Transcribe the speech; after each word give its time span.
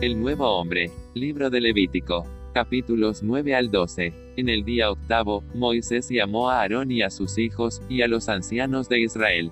El 0.00 0.20
nuevo 0.20 0.46
hombre. 0.46 0.92
Libro 1.14 1.50
de 1.50 1.60
Levítico. 1.60 2.24
Capítulos 2.54 3.24
9 3.24 3.56
al 3.56 3.68
12. 3.68 4.12
En 4.36 4.48
el 4.48 4.64
día 4.64 4.92
octavo, 4.92 5.42
Moisés 5.56 6.08
llamó 6.08 6.50
a 6.50 6.60
Aarón 6.60 6.92
y 6.92 7.02
a 7.02 7.10
sus 7.10 7.36
hijos, 7.36 7.82
y 7.88 8.02
a 8.02 8.06
los 8.06 8.28
ancianos 8.28 8.88
de 8.88 9.00
Israel. 9.00 9.50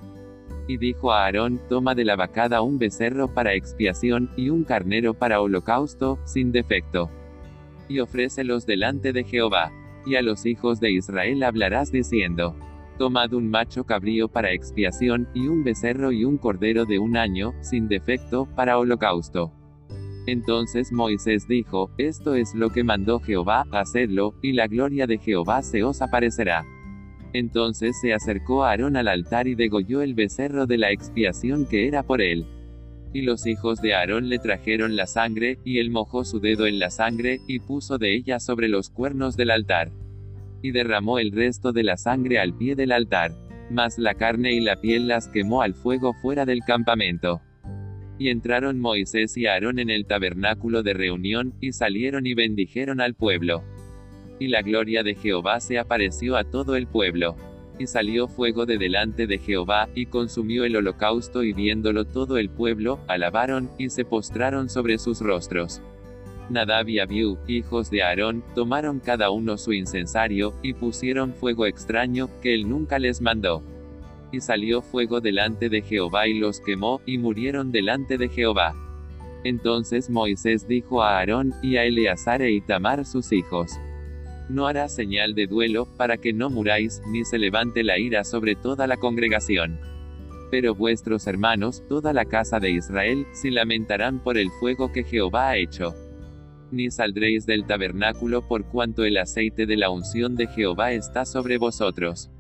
Y 0.69 0.77
dijo 0.77 1.11
a 1.11 1.25
Aarón, 1.25 1.61
toma 1.69 1.97
de 1.97 2.05
la 2.05 2.15
vacada 2.15 2.63
un 2.63 2.79
becerro 2.79 3.27
para 3.27 3.55
expiación, 3.55 4.31
y 4.37 4.51
un 4.51 4.63
carnero 4.63 5.15
para 5.15 5.41
holocausto, 5.41 6.21
sin 6.25 6.53
defecto. 6.53 7.11
Y 7.89 7.99
ofrécelos 7.99 8.67
delante 8.67 9.13
de 9.13 9.25
Jehová. 9.25 9.73
Y 10.07 10.15
a 10.15 10.23
los 10.23 10.47
hijos 10.47 10.79
de 10.79 10.93
Israel 10.93 11.43
hablarás 11.43 11.91
diciendo, 11.91 12.55
Tomad 12.99 13.33
un 13.33 13.51
macho 13.51 13.83
cabrío 13.83 14.29
para 14.29 14.53
expiación, 14.53 15.27
y 15.35 15.49
un 15.49 15.65
becerro 15.65 16.13
y 16.13 16.25
un 16.25 16.39
cordero 16.39 16.85
de 16.85 17.01
un 17.01 17.17
año, 17.17 17.53
sin 17.63 17.89
defecto, 17.89 18.47
para 18.55 18.79
holocausto. 18.79 19.51
Entonces 20.27 20.93
Moisés 20.93 21.47
dijo, 21.49 21.91
Esto 21.99 22.35
es 22.35 22.55
lo 22.55 22.71
que 22.71 22.85
mandó 22.85 23.21
Jehová, 23.21 23.65
hacedlo, 23.71 24.35
y 24.43 24.53
la 24.53 24.67
gloria 24.67 25.07
de 25.07 25.19
Jehová 25.19 25.63
se 25.63 25.85
os 25.85 26.03
aparecerá. 26.03 26.65
Entonces 27.33 27.97
se 28.01 28.13
acercó 28.13 28.65
Aarón 28.65 28.97
al 28.97 29.09
altar 29.09 29.47
y 29.47 29.55
degolló 29.55 30.03
el 30.03 30.15
becerro 30.15 30.67
de 30.67 30.79
la 30.79 30.91
expiación 30.91 31.67
que 31.67 31.87
era 31.87 32.03
por 32.03 32.21
él. 32.21 32.47
Y 33.13 33.23
los 33.23 33.47
hijos 33.47 33.81
de 33.81 33.95
Aarón 33.95 34.29
le 34.29 34.39
trajeron 34.39 34.97
la 34.97 35.07
sangre, 35.07 35.59
y 35.65 35.79
él 35.79 35.91
mojó 35.91 36.25
su 36.25 36.41
dedo 36.41 36.67
en 36.67 36.79
la 36.79 36.91
sangre, 36.91 37.41
y 37.47 37.61
puso 37.61 37.99
de 37.99 38.15
ella 38.15 38.41
sobre 38.41 38.69
los 38.69 38.91
cuernos 38.91 39.37
del 39.37 39.51
altar 39.51 39.91
y 40.67 40.73
derramó 40.73 41.19
el 41.19 41.33
resto 41.33 41.73
de 41.73 41.85
la 41.85 41.97
sangre 41.97 42.39
al 42.39 42.53
pie 42.55 42.75
del 42.75 42.93
altar. 42.93 43.33
Mas 43.71 43.99
la 43.99 44.15
carne 44.15 44.53
y 44.53 44.61
la 44.61 44.77
piel 44.77 45.09
las 45.09 45.29
quemó 45.29 45.63
al 45.63 45.75
fuego 45.75 46.13
fuera 46.13 46.45
del 46.45 46.61
campamento. 46.67 47.41
Y 48.19 48.31
entraron 48.31 48.81
Moisés 48.81 49.37
y 49.37 49.47
Aarón 49.47 49.79
en 49.79 49.91
el 49.91 50.07
tabernáculo 50.07 50.83
de 50.83 50.95
reunión, 50.95 51.55
y 51.61 51.73
salieron 51.73 52.27
y 52.27 52.35
bendijeron 52.35 53.01
al 53.01 53.15
pueblo. 53.15 53.63
Y 54.39 54.49
la 54.49 54.63
gloria 54.63 55.03
de 55.03 55.15
Jehová 55.15 55.61
se 55.61 55.79
apareció 55.79 56.37
a 56.37 56.45
todo 56.45 56.77
el 56.77 56.87
pueblo. 56.87 57.37
Y 57.79 57.87
salió 57.87 58.27
fuego 58.27 58.65
de 58.65 58.79
delante 58.79 59.27
de 59.27 59.39
Jehová, 59.39 59.89
y 59.95 60.07
consumió 60.07 60.65
el 60.65 60.77
holocausto 60.77 61.43
y 61.43 61.53
viéndolo 61.53 62.07
todo 62.07 62.39
el 62.39 62.49
pueblo, 62.49 63.01
alabaron, 63.07 63.71
y 63.79 63.91
se 63.91 64.05
postraron 64.05 64.71
sobre 64.71 64.97
sus 64.97 65.21
rostros. 65.21 65.83
Nadab 66.49 66.89
y 66.89 67.01
Abiú, 67.01 67.39
hijos 67.49 67.91
de 67.91 68.03
Aarón, 68.03 68.45
tomaron 68.55 69.01
cada 69.01 69.31
uno 69.31 69.59
su 69.59 69.73
incensario, 69.73 70.55
y 70.63 70.73
pusieron 70.73 71.35
fuego 71.35 71.67
extraño, 71.67 72.31
que 72.41 72.55
él 72.55 72.69
nunca 72.69 72.99
les 72.99 73.21
mandó. 73.21 73.63
Y 74.33 74.41
salió 74.41 74.83
fuego 74.83 75.21
delante 75.21 75.69
de 75.69 75.83
Jehová 75.83 76.27
y 76.29 76.39
los 76.39 76.61
quemó, 76.61 77.01
y 77.07 77.19
murieron 77.19 77.73
delante 77.73 78.19
de 78.19 78.29
Jehová. 78.29 78.75
Entonces 79.45 80.11
Moisés 80.11 80.67
dijo 80.67 81.03
a 81.03 81.19
Aarón, 81.19 81.55
y 81.63 81.77
a 81.77 81.85
Eleazar 81.85 82.43
e 82.43 82.53
Itamar 82.53 83.05
sus 83.05 83.33
hijos. 83.33 83.73
No 84.49 84.67
hará 84.67 84.89
señal 84.89 85.35
de 85.35 85.47
duelo, 85.47 85.87
para 85.97 86.17
que 86.17 86.33
no 86.33 86.51
muráis, 86.51 87.03
ni 87.11 87.25
se 87.25 87.39
levante 87.39 87.83
la 87.83 87.99
ira 87.99 88.25
sobre 88.25 88.55
toda 88.57 88.87
la 88.87 88.97
congregación. 88.97 89.79
Pero 90.51 90.75
vuestros 90.75 91.27
hermanos, 91.27 91.83
toda 91.89 92.13
la 92.13 92.25
casa 92.25 92.61
de 92.61 92.71
Israel, 92.71 93.27
se 93.33 93.51
lamentarán 93.51 94.21
por 94.23 94.39
el 94.39 94.51
fuego 94.61 94.93
que 94.93 95.05
Jehová 95.05 95.49
ha 95.49 95.57
hecho 95.57 95.95
ni 96.71 96.91
saldréis 96.91 97.47
del 97.47 97.67
tabernáculo 97.67 98.47
por 98.47 98.65
cuanto 98.67 99.05
el 99.05 99.17
aceite 99.19 99.67
de 99.67 99.77
la 99.77 99.91
unción 99.91 100.37
de 100.37 100.47
Jehová 100.47 100.93
está 100.93 101.25
sobre 101.25 101.59
vosotros. 101.59 102.31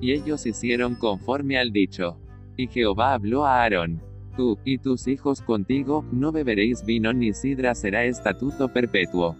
Y 0.00 0.12
ellos 0.12 0.46
hicieron 0.46 0.94
conforme 0.94 1.58
al 1.58 1.72
dicho. 1.72 2.18
Y 2.56 2.66
Jehová 2.68 3.14
habló 3.14 3.44
a 3.44 3.62
Aarón. 3.62 4.00
Tú, 4.36 4.58
y 4.64 4.78
tus 4.78 5.08
hijos 5.08 5.42
contigo, 5.42 6.04
no 6.12 6.30
beberéis 6.32 6.84
vino 6.84 7.12
ni 7.12 7.32
sidra 7.32 7.74
será 7.74 8.04
estatuto 8.04 8.72
perpetuo. 8.72 9.36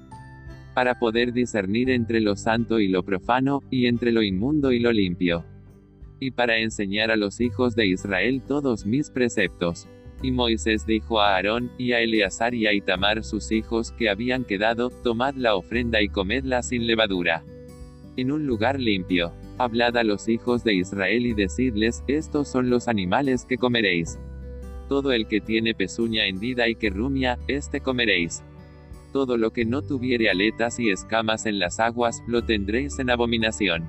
Para 0.75 0.99
poder 0.99 1.33
discernir 1.33 1.91
entre 1.91 2.21
lo 2.21 2.37
santo 2.37 2.81
y 2.81 2.89
lo 2.89 3.05
profano, 3.05 3.63
y 3.71 3.87
entre 3.87 4.13
lo 4.13 4.23
inmundo 4.23 4.73
y 4.73 4.81
lo 4.81 4.93
limpio. 4.93 5.45
Y 6.21 6.33
para 6.33 6.59
enseñar 6.59 7.11
a 7.11 7.17
los 7.17 7.41
hijos 7.41 7.77
de 7.77 7.87
Israel 7.87 8.43
todos 8.47 8.87
mis 8.87 9.11
preceptos 9.11 9.89
y 10.23 10.33
Moisés 10.33 10.85
dijo 10.87 11.21
a 11.21 11.37
Aarón, 11.37 11.71
y 11.79 11.93
a 11.93 12.01
Eleazar 12.01 12.55
y 12.55 12.67
a 12.67 12.73
Itamar 12.73 13.23
sus 13.25 13.53
hijos 13.53 13.93
que 13.93 14.09
habían 14.09 14.45
quedado, 14.45 14.91
tomad 14.91 15.35
la 15.35 15.55
ofrenda 15.55 16.03
y 16.03 16.09
comedla 16.09 16.63
sin 16.63 16.87
levadura. 16.87 17.45
En 18.17 18.33
un 18.33 18.47
lugar 18.47 18.81
limpio. 18.81 19.33
Hablad 19.59 19.97
a 19.97 20.05
los 20.05 20.29
hijos 20.29 20.65
de 20.65 20.75
Israel 20.75 21.27
y 21.27 21.35
decidles, 21.35 22.05
estos 22.07 22.49
son 22.49 22.71
los 22.71 22.89
animales 22.89 23.45
que 23.45 23.59
comeréis. 23.59 24.19
Todo 24.89 25.13
el 25.13 25.27
que 25.27 25.41
tiene 25.41 25.75
pezuña 25.75 26.27
hendida 26.27 26.69
y 26.69 26.75
que 26.75 26.91
rumia, 26.91 27.39
este 27.49 27.81
comeréis. 27.81 28.43
Todo 29.13 29.37
lo 29.37 29.53
que 29.53 29.65
no 29.65 29.83
tuviere 29.83 30.31
aletas 30.31 30.79
y 30.79 30.91
escamas 30.91 31.47
en 31.47 31.59
las 31.59 31.81
aguas, 31.81 32.23
lo 32.27 32.43
tendréis 32.45 32.99
en 32.99 33.11
abominación 33.11 33.89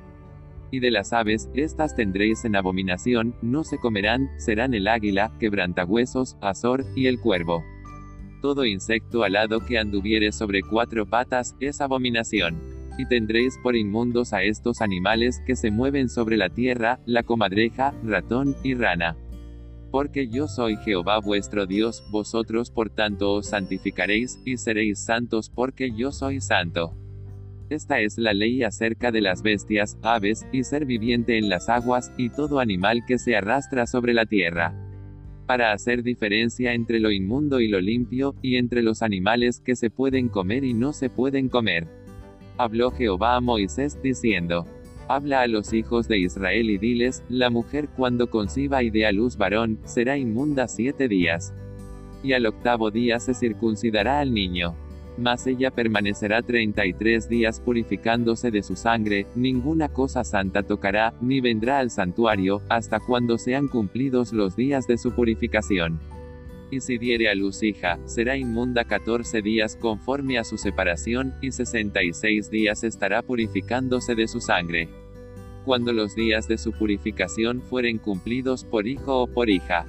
y 0.72 0.80
de 0.80 0.92
las 0.92 1.14
aves, 1.14 1.50
estas 1.54 1.96
tendréis 1.96 2.46
en 2.46 2.56
abominación, 2.56 3.36
no 3.42 3.64
se 3.64 3.78
comerán, 3.78 4.30
serán 4.38 4.74
el 4.74 4.88
águila, 4.88 5.32
quebrantahuesos, 5.40 6.38
azor, 6.42 6.86
y 6.96 7.08
el 7.08 7.20
cuervo. 7.20 7.64
Todo 8.42 8.66
insecto 8.66 9.24
alado 9.24 9.66
que 9.66 9.78
anduviere 9.78 10.32
sobre 10.32 10.62
cuatro 10.62 11.06
patas, 11.06 11.56
es 11.60 11.82
abominación. 11.82 12.58
Y 13.00 13.06
tendréis 13.06 13.58
por 13.64 13.78
inmundos 13.78 14.34
a 14.34 14.44
estos 14.44 14.82
animales 14.82 15.42
que 15.48 15.56
se 15.56 15.72
mueven 15.72 16.10
sobre 16.10 16.36
la 16.36 16.50
tierra, 16.50 17.00
la 17.06 17.24
comadreja, 17.24 17.94
ratón, 18.04 18.58
y 18.62 18.74
rana. 18.74 19.16
Porque 19.90 20.28
yo 20.28 20.50
soy 20.50 20.76
Jehová 20.76 21.22
vuestro 21.22 21.66
Dios, 21.66 22.04
vosotros 22.12 22.72
por 22.72 22.90
tanto 22.90 23.36
os 23.36 23.48
santificaréis, 23.48 24.42
y 24.44 24.58
seréis 24.58 25.00
santos 25.00 25.50
porque 25.50 25.92
yo 25.96 26.12
soy 26.12 26.42
santo. 26.42 26.94
Esta 27.70 28.02
es 28.02 28.18
la 28.18 28.34
ley 28.34 28.64
acerca 28.64 29.14
de 29.14 29.22
las 29.22 29.44
bestias, 29.44 29.98
aves, 30.02 30.46
y 30.52 30.66
ser 30.66 30.86
viviente 30.86 31.38
en 31.38 31.48
las 31.48 31.70
aguas, 31.70 32.12
y 32.18 32.28
todo 32.30 32.60
animal 32.60 33.06
que 33.08 33.18
se 33.18 33.34
arrastra 33.38 33.88
sobre 33.88 34.14
la 34.14 34.26
tierra. 34.26 34.74
Para 35.48 35.72
hacer 35.72 36.04
diferencia 36.04 36.74
entre 36.74 37.00
lo 37.00 37.12
inmundo 37.12 37.62
y 37.62 37.70
lo 37.70 37.80
limpio, 37.80 38.36
y 38.42 38.58
entre 38.58 38.84
los 38.84 39.02
animales 39.04 39.62
que 39.62 39.78
se 39.78 39.90
pueden 39.90 40.28
comer 40.28 40.66
y 40.66 40.74
no 40.74 40.92
se 40.92 41.10
pueden 41.10 41.48
comer. 41.48 41.88
Habló 42.60 42.92
Jehová 42.92 43.38
a 43.38 43.42
Moisés 43.42 44.02
diciendo, 44.04 44.68
Habla 45.08 45.42
a 45.42 45.48
los 45.48 45.74
hijos 45.74 46.10
de 46.10 46.20
Israel 46.20 46.70
y 46.70 46.78
diles, 46.78 47.24
la 47.30 47.50
mujer 47.50 47.88
cuando 47.96 48.30
conciba 48.30 48.84
y 48.84 48.90
dé 48.90 49.08
a 49.08 49.12
luz 49.14 49.38
varón, 49.38 49.80
será 49.86 50.18
inmunda 50.18 50.68
siete 50.68 51.08
días. 51.08 51.54
Y 52.22 52.34
al 52.34 52.46
octavo 52.46 52.92
día 52.92 53.20
se 53.20 53.34
circuncidará 53.34 54.20
al 54.20 54.34
niño 54.34 54.76
mas 55.20 55.46
ella 55.48 55.72
permanecerá 55.72 56.42
33 56.42 57.28
días 57.28 57.60
purificándose 57.60 58.52
de 58.52 58.64
su 58.64 58.76
sangre, 58.76 59.28
ninguna 59.36 59.90
cosa 59.90 60.24
santa 60.24 60.64
tocará, 60.64 61.14
ni 61.22 61.42
vendrá 61.42 61.80
al 61.80 61.92
santuario, 61.92 62.62
hasta 62.70 63.00
cuando 63.00 63.38
sean 63.38 63.68
cumplidos 63.68 64.32
los 64.34 64.56
días 64.56 64.88
de 64.88 64.98
su 64.98 65.12
purificación. 65.12 66.00
Y 66.72 66.82
si 66.82 66.98
diere 66.98 67.30
a 67.30 67.36
luz 67.36 67.64
hija, 67.64 68.00
será 68.06 68.38
inmunda 68.38 68.86
14 68.86 69.42
días 69.42 69.76
conforme 69.76 70.38
a 70.38 70.44
su 70.44 70.58
separación, 70.58 71.34
y 71.42 71.52
66 71.52 72.52
días 72.52 72.84
estará 72.84 73.22
purificándose 73.22 74.16
de 74.16 74.28
su 74.28 74.40
sangre. 74.40 74.90
Cuando 75.66 75.94
los 75.94 76.16
días 76.16 76.48
de 76.48 76.58
su 76.58 76.72
purificación 76.72 77.62
fueren 77.62 77.98
cumplidos 77.98 78.64
por 78.64 78.88
hijo 78.88 79.24
o 79.24 79.28
por 79.28 79.50
hija, 79.50 79.86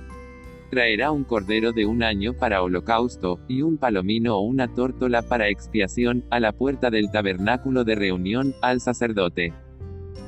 Traerá 0.71 1.11
un 1.11 1.25
cordero 1.25 1.73
de 1.73 1.85
un 1.85 2.05
año 2.05 2.33
para 2.33 2.63
holocausto, 2.63 3.41
y 3.49 3.63
un 3.63 3.77
palomino 3.77 4.37
o 4.37 4.43
una 4.43 4.73
tórtola 4.73 5.21
para 5.23 5.49
expiación, 5.49 6.25
a 6.31 6.39
la 6.39 6.53
puerta 6.53 6.91
del 6.91 7.11
tabernáculo 7.11 7.83
de 7.83 7.97
reunión, 7.97 8.55
al 8.63 8.81
sacerdote. 8.81 9.53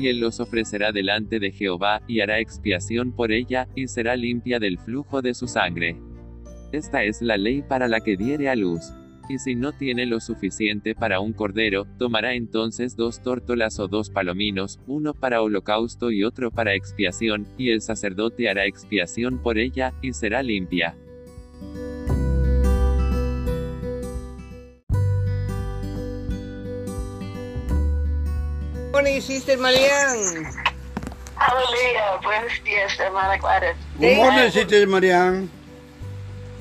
Y 0.00 0.08
él 0.08 0.18
los 0.18 0.40
ofrecerá 0.40 0.90
delante 0.90 1.38
de 1.38 1.52
Jehová, 1.52 2.02
y 2.08 2.20
hará 2.20 2.40
expiación 2.40 3.12
por 3.12 3.30
ella, 3.30 3.68
y 3.76 3.86
será 3.86 4.16
limpia 4.16 4.58
del 4.58 4.80
flujo 4.80 5.22
de 5.22 5.32
su 5.32 5.46
sangre. 5.46 5.96
Esta 6.72 7.04
es 7.04 7.22
la 7.22 7.36
ley 7.36 7.62
para 7.62 7.86
la 7.86 8.00
que 8.00 8.16
diere 8.16 8.48
a 8.48 8.56
luz 8.56 8.92
y 9.28 9.38
si 9.38 9.54
no 9.54 9.72
tiene 9.72 10.04
lo 10.04 10.20
suficiente 10.20 10.94
para 10.94 11.20
un 11.20 11.32
cordero, 11.32 11.86
tomará 11.98 12.34
entonces 12.34 12.96
dos 12.96 13.22
tórtolas 13.22 13.78
o 13.78 13.88
dos 13.88 14.10
palominos, 14.10 14.80
uno 14.86 15.14
para 15.14 15.42
holocausto 15.42 16.10
y 16.10 16.24
otro 16.24 16.50
para 16.50 16.74
expiación, 16.74 17.46
y 17.56 17.70
el 17.70 17.80
sacerdote 17.82 18.50
hará 18.50 18.66
expiación 18.66 19.38
por 19.38 19.58
ella, 19.58 19.94
y 20.02 20.12
será 20.12 20.42
limpia. 20.42 20.96
morning, 28.92 29.20
Sister 29.20 29.58
Marian. 29.58 30.46
Aleluya. 31.36 32.20
Buenos 32.22 32.64
días, 32.64 33.00
hermana 33.00 33.36
Gladys. 33.36 33.76
Good 33.98 34.16
morning, 34.16 34.50
Sister 34.50 34.86
Marian. 34.86 35.61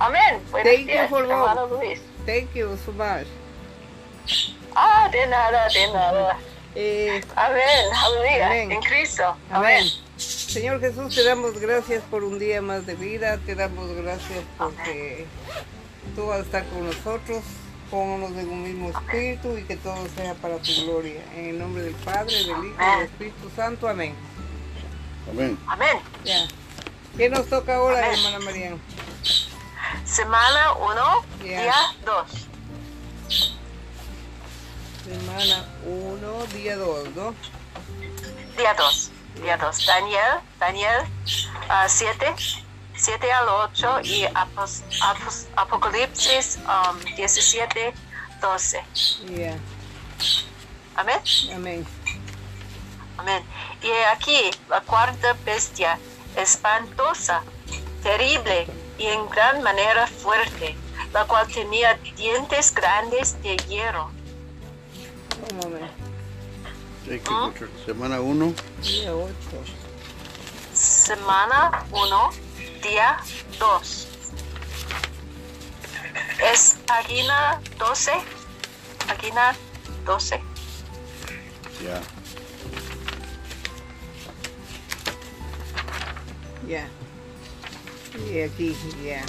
Amén. 0.01 0.41
Buenos 0.49 0.73
Thank 0.73 0.79
you 0.79 0.85
días, 0.87 1.09
for 1.09 1.23
hermano 1.23 1.67
Luis. 1.67 1.99
Thank 2.25 2.55
you 2.55 2.75
so 2.83 2.91
much. 2.93 3.27
Ah, 4.75 5.07
de 5.11 5.27
nada, 5.27 5.67
de 5.69 5.87
nada. 5.93 6.37
Eh, 6.73 7.21
Amén. 7.35 7.85
Aleluya. 8.03 8.47
Amén. 8.47 8.71
En 8.71 8.81
Cristo. 8.81 9.35
amén. 9.51 9.83
Amén. 9.83 9.87
Señor 10.17 10.79
Jesús, 10.79 11.13
te 11.13 11.23
damos 11.23 11.59
gracias 11.59 12.01
por 12.09 12.23
un 12.23 12.39
día 12.39 12.61
más 12.63 12.85
de 12.87 12.95
vida, 12.95 13.37
te 13.45 13.53
damos 13.53 13.91
gracias 13.95 14.39
porque 14.57 15.25
tú 16.15 16.25
vas 16.27 16.39
a 16.39 16.41
estar 16.41 16.65
con 16.65 16.85
nosotros, 16.87 17.43
pónganos 17.91 18.31
en 18.31 18.49
un 18.49 18.63
mismo 18.63 18.89
espíritu 18.89 19.55
y 19.57 19.63
que 19.63 19.77
todo 19.77 19.97
sea 20.15 20.33
para 20.35 20.57
tu 20.57 20.71
gloria. 20.83 21.21
En 21.35 21.45
el 21.45 21.59
nombre 21.59 21.83
del 21.83 21.95
Padre, 21.95 22.33
del 22.33 22.49
Hijo 22.49 22.63
y 22.63 22.95
del 22.97 23.05
Espíritu 23.05 23.51
Santo. 23.55 23.87
Amén. 23.87 24.15
Amén. 25.29 25.59
Amén. 25.67 25.97
Ya. 26.25 26.47
¿Qué 27.17 27.29
nos 27.29 27.47
toca 27.47 27.75
ahora, 27.75 27.99
Amén. 27.99 28.19
hermana 28.19 28.39
Marian? 28.45 28.79
Semana 30.05 30.73
1, 30.73 31.25
Ya. 31.43 31.61
día 31.61 31.75
2. 32.05 32.47
Semana 35.03 35.65
1, 35.85 36.45
día 36.53 36.75
2, 36.77 37.09
¿no? 37.15 37.35
Día 38.57 38.73
2. 38.75 39.11
Día 39.41 39.57
2. 39.57 39.85
Daniel, 39.85 40.39
Daniel 40.59 41.05
7, 41.87 42.35
7 42.95 43.31
al 43.31 43.47
8 43.49 44.01
y 44.03 44.23
Apos- 44.25 44.83
Apos- 45.01 45.47
Apocalipsis 45.55 46.59
um, 46.67 46.99
17, 47.15 47.93
12. 48.41 48.83
Ya. 49.35 49.57
Amén. 50.95 51.19
Amén. 51.55 51.87
Amén. 53.17 53.43
Y 53.81 53.89
aquí 54.13 54.51
la 54.69 54.81
cuarta 54.81 55.35
bestia, 55.45 55.97
espantosa, 56.35 57.41
terrible 58.03 58.67
y 59.01 59.07
en 59.07 59.27
gran 59.29 59.63
manera 59.63 60.05
fuerte, 60.05 60.75
la 61.11 61.25
cual 61.25 61.47
tenía 61.47 61.95
dientes 62.15 62.71
grandes 62.73 63.41
de 63.41 63.57
hierro. 63.67 64.11
Otra- 67.47 67.67
Semana 67.85 68.21
1. 68.21 68.53
Día 68.83 69.13
8. 69.13 69.31
Semana 70.73 71.83
1, 71.91 72.29
día 72.83 73.17
2. 73.59 74.07
Es 76.53 76.77
página 76.85 77.59
12. 77.79 78.11
Página 79.07 79.55
12. 80.05 80.41
Ya. 81.83 82.01
Ya. 86.67 86.87
Y 88.31 88.41
aquí, 88.41 88.75
ya. 89.05 89.23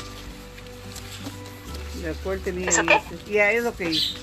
La 2.02 2.12
cual 2.24 2.40
tenía 2.40 2.68
¿Eso 2.68 2.82
qué? 2.82 2.98
dientes. 2.98 3.26
Ya, 3.26 3.52
es 3.52 3.62
lo 3.62 3.74
que 3.74 3.90
hice. 3.90 4.16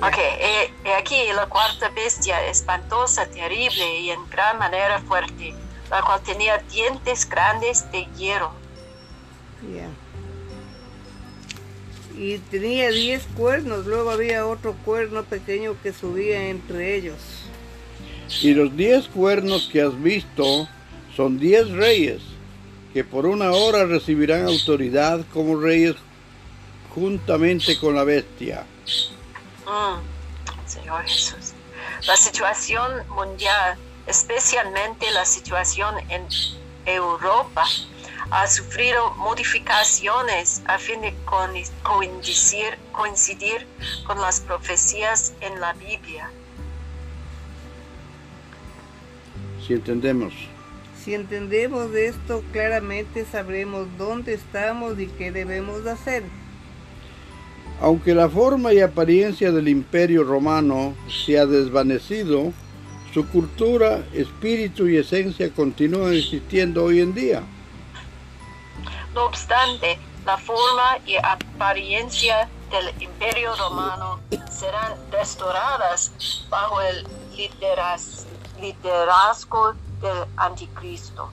Ok, 0.00 0.16
he, 0.16 0.72
he 0.84 0.94
aquí 0.94 1.16
la 1.34 1.46
cuarta 1.46 1.88
bestia, 1.90 2.46
espantosa, 2.46 3.26
terrible 3.26 4.00
y 4.00 4.10
en 4.10 4.28
gran 4.30 4.58
manera 4.58 5.00
fuerte, 5.00 5.54
la 5.90 6.02
cual 6.02 6.20
tenía 6.22 6.58
dientes 6.70 7.28
grandes 7.28 7.90
de 7.90 8.06
hierro. 8.16 8.52
Ya. 9.74 9.88
Y 12.16 12.38
tenía 12.38 12.90
10 12.90 13.26
cuernos, 13.36 13.86
luego 13.86 14.10
había 14.10 14.46
otro 14.46 14.74
cuerno 14.84 15.22
pequeño 15.24 15.76
que 15.82 15.92
subía 15.92 16.48
entre 16.48 16.96
ellos. 16.96 17.16
Y 18.42 18.54
los 18.54 18.76
diez 18.76 19.08
cuernos 19.08 19.68
que 19.72 19.82
has 19.82 20.00
visto 20.02 20.68
son 21.16 21.38
diez 21.38 21.68
reyes, 21.70 22.20
que 22.92 23.04
por 23.04 23.26
una 23.26 23.52
hora 23.52 23.84
recibirán 23.84 24.46
autoridad 24.46 25.24
como 25.32 25.60
reyes 25.60 25.96
juntamente 26.94 27.78
con 27.78 27.94
la 27.94 28.04
bestia. 28.04 28.64
Mm, 29.66 30.68
Señor 30.68 31.02
Jesús. 31.04 31.52
La 32.06 32.16
situación 32.16 33.06
mundial, 33.08 33.76
especialmente 34.06 35.10
la 35.12 35.24
situación 35.24 35.94
en 36.08 36.26
Europa, 36.86 37.64
ha 38.30 38.46
sufrido 38.46 39.14
modificaciones 39.14 40.62
a 40.66 40.78
fin 40.78 41.00
de 41.00 41.14
coincidir, 41.82 42.78
coincidir 42.92 43.66
con 44.06 44.20
las 44.20 44.40
profecías 44.40 45.32
en 45.40 45.60
la 45.60 45.72
Biblia. 45.74 46.30
Si 49.66 49.72
entendemos. 49.74 50.32
Si 51.08 51.14
entendemos 51.14 51.94
esto 51.94 52.44
claramente 52.52 53.24
sabremos 53.24 53.86
dónde 53.96 54.34
estamos 54.34 55.00
y 55.00 55.06
qué 55.06 55.32
debemos 55.32 55.82
de 55.82 55.92
hacer. 55.92 56.22
Aunque 57.80 58.14
la 58.14 58.28
forma 58.28 58.74
y 58.74 58.80
apariencia 58.82 59.50
del 59.50 59.68
imperio 59.68 60.22
romano 60.22 60.94
se 61.08 61.38
ha 61.38 61.46
desvanecido, 61.46 62.52
su 63.14 63.26
cultura, 63.26 64.04
espíritu 64.12 64.86
y 64.86 64.98
esencia 64.98 65.48
continúan 65.50 66.12
existiendo 66.12 66.84
hoy 66.84 67.00
en 67.00 67.14
día. 67.14 67.42
No 69.14 69.24
obstante, 69.24 69.98
la 70.26 70.36
forma 70.36 70.98
y 71.06 71.16
apariencia 71.16 72.50
del 72.70 73.02
imperio 73.02 73.56
romano 73.56 74.20
serán 74.50 74.92
restauradas 75.10 76.12
bajo 76.50 76.82
el 76.82 77.06
lideraz- 77.34 78.26
liderazgo 78.60 79.72
del 80.00 80.24
anticristo. 80.36 81.30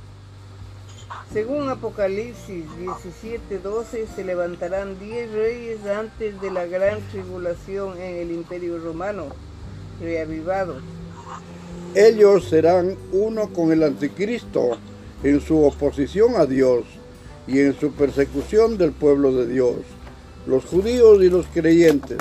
Según 1.32 1.70
Apocalipsis 1.70 2.66
17:12, 2.80 4.08
se 4.16 4.24
levantarán 4.24 5.00
10 5.00 5.32
reyes 5.32 5.86
antes 5.86 6.40
de 6.42 6.52
la 6.52 6.66
gran 6.66 7.00
tribulación 7.12 7.98
en 8.00 8.16
el 8.18 8.32
imperio 8.32 8.80
romano, 8.80 9.26
reavivado. 10.02 10.76
Ellos 11.94 12.46
serán 12.50 12.98
uno 13.12 13.50
con 13.54 13.72
el 13.72 13.84
anticristo 13.84 14.78
en 15.24 15.40
su 15.42 15.64
oposición 15.64 16.36
a 16.36 16.46
Dios 16.46 16.84
y 17.48 17.60
en 17.60 17.80
su 17.80 17.92
persecución 17.92 18.78
del 18.78 18.92
pueblo 18.92 19.32
de 19.32 19.48
Dios, 19.48 19.76
los 20.46 20.66
judíos 20.66 21.24
y 21.24 21.30
los 21.30 21.46
creyentes. 21.54 22.18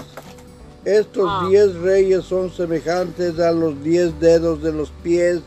Estos 0.84 1.26
Ah. 1.28 1.46
diez 1.48 1.74
reyes 1.76 2.24
son 2.24 2.52
semejantes 2.52 3.38
a 3.38 3.50
los 3.52 3.82
diez 3.82 4.18
dedos 4.20 4.62
de 4.62 4.72
los 4.72 4.90
pies 5.02 5.40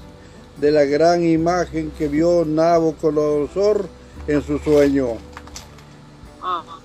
de 0.60 0.72
la 0.72 0.86
gran 0.86 1.24
imagen 1.24 1.92
que 1.92 2.08
vio 2.08 2.44
Nabucodonosor 2.46 3.88
en 4.28 4.44
su 4.44 4.60
sueño. 4.60 5.16
Mm. 6.42 6.78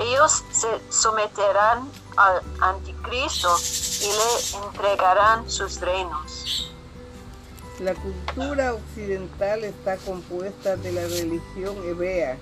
Ellos 0.00 0.44
se 0.50 0.68
someterán 0.88 1.88
al 2.16 2.40
anticristo 2.60 3.48
y 4.00 4.06
le 4.06 4.66
entregarán 4.66 5.48
sus 5.48 5.80
reinos. 5.80 6.72
La 7.80 7.94
cultura 7.94 8.74
occidental 8.74 9.64
está 9.64 9.96
compuesta 9.98 10.76
de 10.76 10.92
la 10.92 11.02
religión 11.02 11.76
hebrea, 11.86 12.36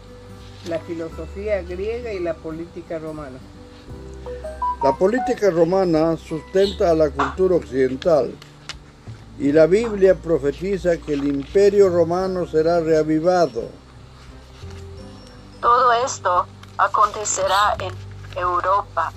la 0.68 0.78
filosofía 0.80 1.62
griega 1.62 2.12
y 2.12 2.20
la 2.20 2.34
política 2.34 2.98
romana. 2.98 3.38
La 4.82 4.96
política 4.96 5.50
romana 5.50 6.16
sustenta 6.16 6.90
a 6.90 6.94
la 6.94 7.10
cultura 7.10 7.56
occidental 7.56 8.32
y 9.38 9.52
la 9.52 9.66
Biblia 9.66 10.14
profetiza 10.14 10.96
que 10.98 11.14
el 11.14 11.24
imperio 11.24 11.88
romano 11.88 12.46
será 12.46 12.80
reavivado. 12.80 13.68
Todo 15.60 15.92
esto 15.92 16.46
acontecerá 16.76 17.76
en 17.80 17.94
Europa. 18.36 19.12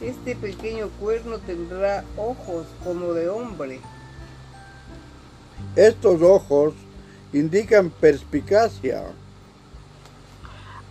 Este 0.00 0.36
pequeño 0.36 0.88
cuerno 1.00 1.38
tendrá 1.38 2.04
ojos 2.16 2.66
como 2.84 3.12
de 3.12 3.28
hombre. 3.28 3.80
Estos 5.76 6.22
ojos 6.22 6.74
indican 7.32 7.90
perspicacia, 7.90 9.04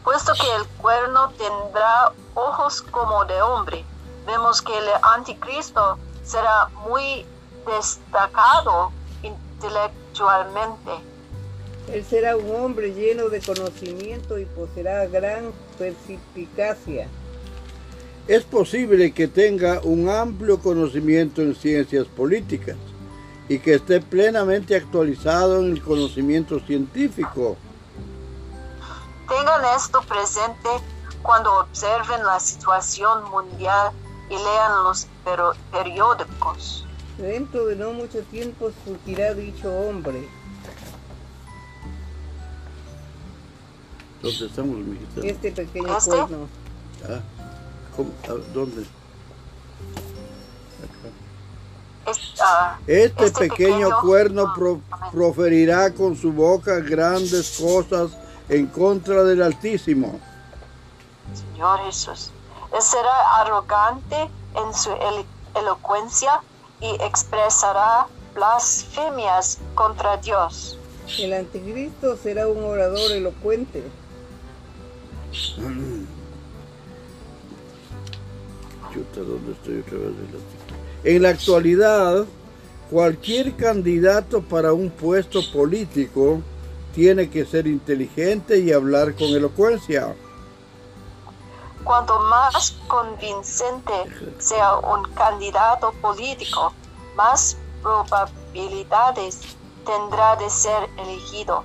Puesto 0.07 0.31
que 0.35 0.55
el 0.55 0.65
cuerno 0.77 1.31
tendrá 1.31 2.13
ojos 2.33 2.81
como 2.81 3.25
de 3.25 3.41
hombre, 3.41 3.83
vemos 4.25 4.61
que 4.61 4.71
el 4.77 4.85
anticristo 5.01 5.99
será 6.23 6.69
muy 6.87 7.25
destacado 7.67 8.91
intelectualmente. 9.21 10.91
Él 11.93 12.03
será 12.03 12.35
un 12.35 12.55
hombre 12.55 12.93
lleno 12.93 13.29
de 13.29 13.41
conocimiento 13.41 14.37
y 14.37 14.45
poseerá 14.45 15.05
gran 15.07 15.51
perspicacia. 15.77 17.07
es 18.27 18.43
posible 18.43 19.13
que 19.13 19.27
tenga 19.29 19.79
un 19.83 20.09
amplio 20.09 20.59
conocimiento 20.59 21.41
en 21.41 21.55
ciencias 21.55 22.07
políticas 22.07 22.75
y 23.47 23.59
que 23.59 23.75
esté 23.75 24.01
plenamente 24.01 24.75
actualizado 24.75 25.61
en 25.61 25.71
el 25.71 25.81
conocimiento 25.81 26.59
científico. 26.59 27.55
Tengan 29.29 29.63
esto 29.77 30.01
presente 30.01 30.69
cuando 31.21 31.59
observen 31.59 32.23
la 32.25 32.39
situación 32.39 33.29
mundial 33.29 33.91
y 34.29 34.35
lean 34.35 34.83
los 34.83 35.07
periódicos. 35.71 36.86
Dentro 37.17 37.65
de 37.65 37.75
no 37.75 37.93
mucho 37.93 38.21
tiempo 38.23 38.71
surgirá 38.85 39.33
dicho 39.33 39.71
hombre. 39.73 40.27
¿Dónde 44.21 44.45
estamos, 44.45 44.77
mijita? 44.77 45.21
Este 45.23 45.51
pequeño 45.51 45.97
cuerno. 45.99 46.47
Ah, 47.07 47.19
¿cómo? 47.95 48.11
¿Dónde? 48.53 48.81
Acá. 50.83 52.11
Es- 52.11 52.33
ah, 52.41 52.77
Este, 52.87 53.25
Este 53.25 53.47
pequeño, 53.49 53.89
pequeño- 53.89 54.01
cuerno 54.01 54.45
Ah, 54.47 54.53
pro- 54.55 54.81
proferirá 55.11 55.93
con 55.93 56.15
su 56.15 56.31
boca 56.31 56.79
grandes 56.79 57.57
cosas 57.59 58.11
en 58.49 58.67
contra 58.67 59.23
del 59.23 59.41
Altísimo. 59.41 60.19
Señor 61.53 61.79
Jesús. 61.85 62.31
Él 62.73 62.81
será 62.81 63.41
arrogante 63.41 64.15
en 64.55 64.73
su 64.73 64.89
elo- 64.91 65.25
elocuencia 65.55 66.41
y 66.81 66.89
expresará 67.03 68.07
blasfemias 68.33 69.59
contra 69.75 70.17
Dios. 70.17 70.77
El 71.19 71.33
anticristo 71.33 72.17
será 72.17 72.47
un 72.47 72.63
orador 72.63 73.11
elocuente. 73.11 73.83
Chuta, 78.93 79.21
¿dónde 79.21 79.51
estoy 79.53 79.79
otra 79.79 79.97
vez? 79.97 80.13
En 81.03 81.21
la 81.21 81.29
actualidad, 81.29 82.25
cualquier 82.91 83.55
candidato 83.55 84.41
para 84.41 84.73
un 84.73 84.89
puesto 84.89 85.41
político 85.51 86.41
tiene 86.93 87.29
que 87.29 87.45
ser 87.45 87.67
inteligente 87.67 88.59
y 88.59 88.71
hablar 88.71 89.13
con 89.15 89.27
elocuencia. 89.27 90.15
Cuanto 91.87 92.19
más 92.19 92.75
convincente 92.89 93.93
sea 94.39 94.75
un 94.79 95.09
candidato 95.13 95.93
político, 96.01 96.73
más 97.15 97.55
probabilidades 97.81 99.55
tendrá 99.85 100.35
de 100.35 100.49
ser 100.49 100.89
elegido. 100.97 101.63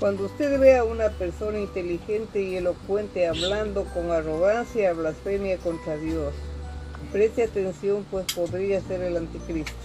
Cuando 0.00 0.24
usted 0.24 0.58
vea 0.58 0.80
a 0.80 0.84
una 0.84 1.10
persona 1.10 1.58
inteligente 1.58 2.42
y 2.42 2.56
elocuente 2.56 3.28
hablando 3.28 3.84
con 3.92 4.10
arrogancia, 4.10 4.94
blasfemia 4.94 5.58
contra 5.58 5.98
Dios, 5.98 6.32
preste 7.12 7.44
atención 7.44 8.06
pues 8.10 8.24
podría 8.32 8.80
ser 8.80 9.02
el 9.02 9.18
anticristo. 9.18 9.76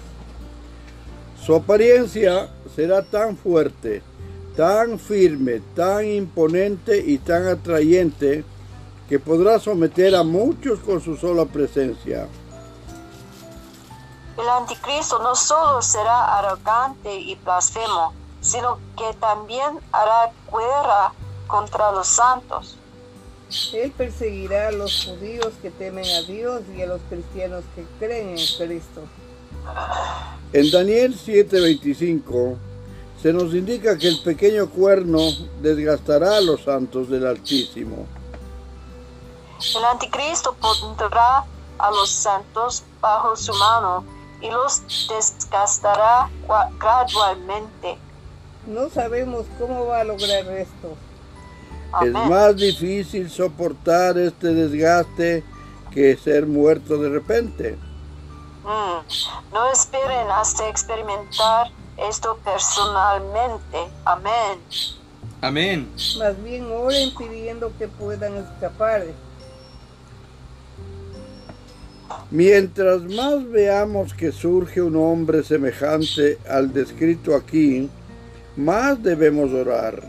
Su 1.45 1.55
apariencia 1.55 2.49
será 2.73 3.03
tan 3.03 3.35
fuerte, 3.35 4.01
tan 4.55 4.97
firme, 4.97 5.61
tan 5.75 6.05
imponente 6.05 7.03
y 7.05 7.17
tan 7.17 7.47
atrayente 7.47 8.45
que 9.07 9.19
podrá 9.19 9.59
someter 9.59 10.15
a 10.15 10.23
muchos 10.23 10.79
con 10.79 11.01
su 11.01 11.15
sola 11.15 11.45
presencia. 11.45 12.27
El 14.37 14.49
anticristo 14.49 15.19
no 15.19 15.35
solo 15.35 15.81
será 15.81 16.37
arrogante 16.37 17.15
y 17.15 17.35
blasfemo, 17.35 18.13
sino 18.41 18.77
que 18.97 19.17
también 19.19 19.79
hará 19.91 20.31
guerra 20.51 21.13
contra 21.47 21.91
los 21.91 22.07
santos. 22.07 22.77
Él 23.73 23.91
perseguirá 23.97 24.67
a 24.67 24.71
los 24.71 25.05
judíos 25.05 25.53
que 25.61 25.71
temen 25.71 26.05
a 26.05 26.21
Dios 26.23 26.61
y 26.75 26.81
a 26.81 26.87
los 26.87 27.01
cristianos 27.09 27.63
que 27.75 27.85
creen 27.97 28.37
en 28.37 28.45
Cristo. 28.57 29.01
En 30.53 30.69
Daniel 30.69 31.15
7:25 31.17 32.57
se 33.21 33.33
nos 33.33 33.53
indica 33.53 33.97
que 33.97 34.09
el 34.09 34.19
pequeño 34.21 34.69
cuerno 34.69 35.19
desgastará 35.61 36.37
a 36.37 36.41
los 36.41 36.63
santos 36.63 37.09
del 37.09 37.25
Altísimo. 37.25 38.05
El 39.75 39.85
anticristo 39.85 40.55
pondrá 40.55 41.43
a 41.79 41.91
los 41.91 42.09
santos 42.09 42.83
bajo 43.01 43.35
su 43.35 43.53
mano 43.53 44.03
y 44.41 44.49
los 44.49 44.81
desgastará 45.09 46.29
gradualmente. 46.79 47.97
No 48.67 48.89
sabemos 48.89 49.45
cómo 49.57 49.87
va 49.87 50.01
a 50.01 50.03
lograr 50.03 50.45
esto. 50.47 50.95
Es 52.01 52.11
más 52.11 52.55
difícil 52.55 53.29
soportar 53.29 54.17
este 54.17 54.53
desgaste 54.53 55.43
que 55.91 56.17
ser 56.17 56.45
muerto 56.45 56.97
de 56.97 57.09
repente. 57.09 57.77
Mm, 58.63 59.53
No 59.53 59.71
esperen 59.71 60.29
hasta 60.29 60.67
experimentar 60.67 61.71
esto 61.97 62.37
personalmente. 62.43 63.89
Amén. 64.05 64.59
Amén. 65.41 65.91
Más 66.19 66.43
bien 66.43 66.69
oren 66.71 67.15
pidiendo 67.15 67.71
que 67.77 67.87
puedan 67.87 68.35
escapar. 68.37 69.05
Mientras 72.29 73.03
más 73.03 73.49
veamos 73.49 74.13
que 74.13 74.31
surge 74.31 74.81
un 74.81 74.95
hombre 74.95 75.43
semejante 75.43 76.37
al 76.49 76.73
descrito 76.73 77.35
aquí, 77.35 77.89
más 78.55 79.01
debemos 79.01 79.51
orar. 79.53 80.03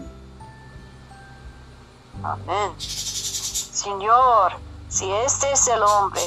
Amén. 2.22 2.72
Señor, 2.78 4.52
si 4.88 5.08
este 5.24 5.52
es 5.52 5.68
el 5.68 5.82
hombre, 5.82 6.22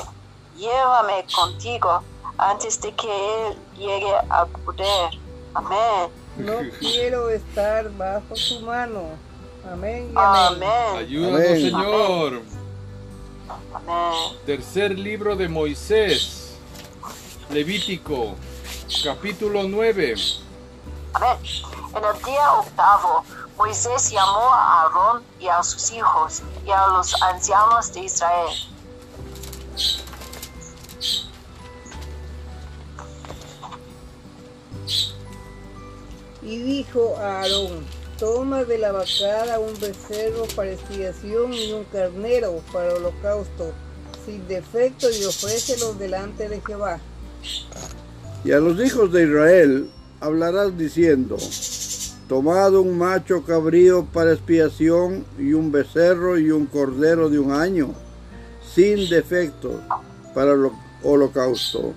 llévame 0.57 1.25
contigo 1.35 2.01
antes 2.37 2.79
de 2.81 2.93
que 2.93 3.07
él 3.07 3.57
llegue 3.77 4.13
al 4.29 4.47
poder. 4.47 5.19
Amén. 5.53 6.09
No 6.37 6.53
quiero 6.79 7.29
estar 7.29 7.91
bajo 7.97 8.35
su 8.35 8.61
mano. 8.61 9.01
Amén 9.69 10.11
y 10.13 10.17
amén. 10.17 10.63
Amén. 10.63 10.97
Ayúdanos, 10.97 11.39
Amén. 11.39 11.61
Señor. 11.61 12.27
Amén. 12.27 12.60
Tercer 14.45 14.97
libro 14.97 15.35
de 15.35 15.47
Moisés. 15.47 16.57
Levítico, 17.49 18.35
capítulo 19.03 19.63
9. 19.63 20.15
Amén. 21.13 21.37
En 21.95 22.03
el 22.05 22.23
día 22.23 22.53
octavo, 22.53 23.25
Moisés 23.57 24.11
llamó 24.11 24.53
a 24.53 24.83
Aarón 24.83 25.23
y 25.39 25.47
a 25.47 25.61
sus 25.61 25.91
hijos 25.91 26.41
y 26.65 26.71
a 26.71 26.87
los 26.87 27.21
ancianos 27.21 27.93
de 27.93 27.99
Israel. 28.01 28.49
Y 36.41 36.57
dijo 36.57 37.15
a 37.17 37.41
Aarón, 37.41 37.85
toma 38.21 38.63
de 38.65 38.77
la 38.77 38.91
vacada 38.91 39.57
un 39.57 39.73
becerro 39.79 40.45
para 40.55 40.73
expiación 40.73 41.51
y 41.55 41.73
un 41.73 41.85
carnero 41.85 42.61
para 42.71 42.93
holocausto, 42.93 43.73
sin 44.23 44.47
defecto 44.47 45.09
y 45.09 45.25
ofrécelos 45.25 45.97
delante 45.97 46.47
de 46.47 46.61
Jehová. 46.61 46.99
Y 48.43 48.51
a 48.51 48.59
los 48.59 48.79
hijos 48.79 49.11
de 49.11 49.23
Israel 49.23 49.91
hablarás 50.19 50.77
diciendo, 50.77 51.35
tomad 52.29 52.75
un 52.75 52.95
macho 52.95 53.43
cabrío 53.43 54.05
para 54.05 54.33
expiación 54.33 55.25
y 55.39 55.53
un 55.53 55.71
becerro 55.71 56.37
y 56.37 56.51
un 56.51 56.67
cordero 56.67 57.27
de 57.27 57.39
un 57.39 57.51
año, 57.51 57.89
sin 58.71 59.09
defecto, 59.09 59.81
para 60.35 60.51
el 60.51 60.69
holocausto. 61.01 61.95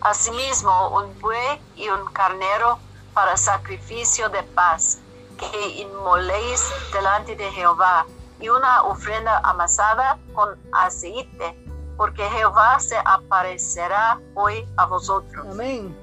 Asimismo, 0.00 0.98
un 0.98 1.20
buey 1.20 1.60
y 1.76 1.88
un 1.88 2.04
carnero 2.12 2.80
para 3.14 3.36
sacrificio 3.36 4.28
de 4.28 4.42
paz, 4.54 4.98
que 5.38 5.80
inmoléis 5.80 6.62
delante 6.92 7.36
de 7.36 7.50
Jehová, 7.52 8.06
y 8.40 8.48
una 8.48 8.82
ofrenda 8.82 9.38
amasada 9.44 10.18
con 10.32 10.50
aceite, 10.72 11.56
porque 11.96 12.22
Jehová 12.24 12.78
se 12.80 12.96
aparecerá 13.04 14.20
hoy 14.34 14.66
a 14.76 14.86
vosotros. 14.86 15.46
Amén. 15.48 15.96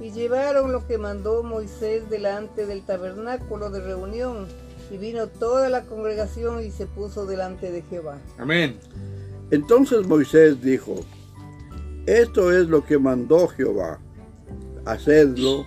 Y 0.00 0.12
llevaron 0.12 0.72
lo 0.72 0.86
que 0.86 0.96
mandó 0.96 1.42
Moisés 1.42 2.08
delante 2.08 2.66
del 2.66 2.84
tabernáculo 2.84 3.70
de 3.70 3.80
reunión, 3.80 4.48
y 4.90 4.98
vino 4.98 5.26
toda 5.26 5.68
la 5.68 5.82
congregación 5.82 6.62
y 6.62 6.70
se 6.70 6.86
puso 6.86 7.26
delante 7.26 7.72
de 7.72 7.82
Jehová. 7.82 8.18
Amén. 8.38 8.78
Entonces 9.50 10.06
Moisés 10.06 10.60
dijo, 10.62 10.96
esto 12.06 12.52
es 12.52 12.68
lo 12.68 12.84
que 12.84 12.98
mandó 12.98 13.48
Jehová, 13.48 13.98
hacedlo, 14.84 15.66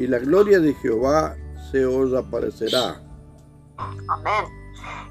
y 0.00 0.06
la 0.06 0.18
gloria 0.18 0.58
de 0.60 0.72
Jehová 0.76 1.36
se 1.70 1.84
os 1.84 2.14
aparecerá. 2.14 3.02
Amén. 4.08 4.46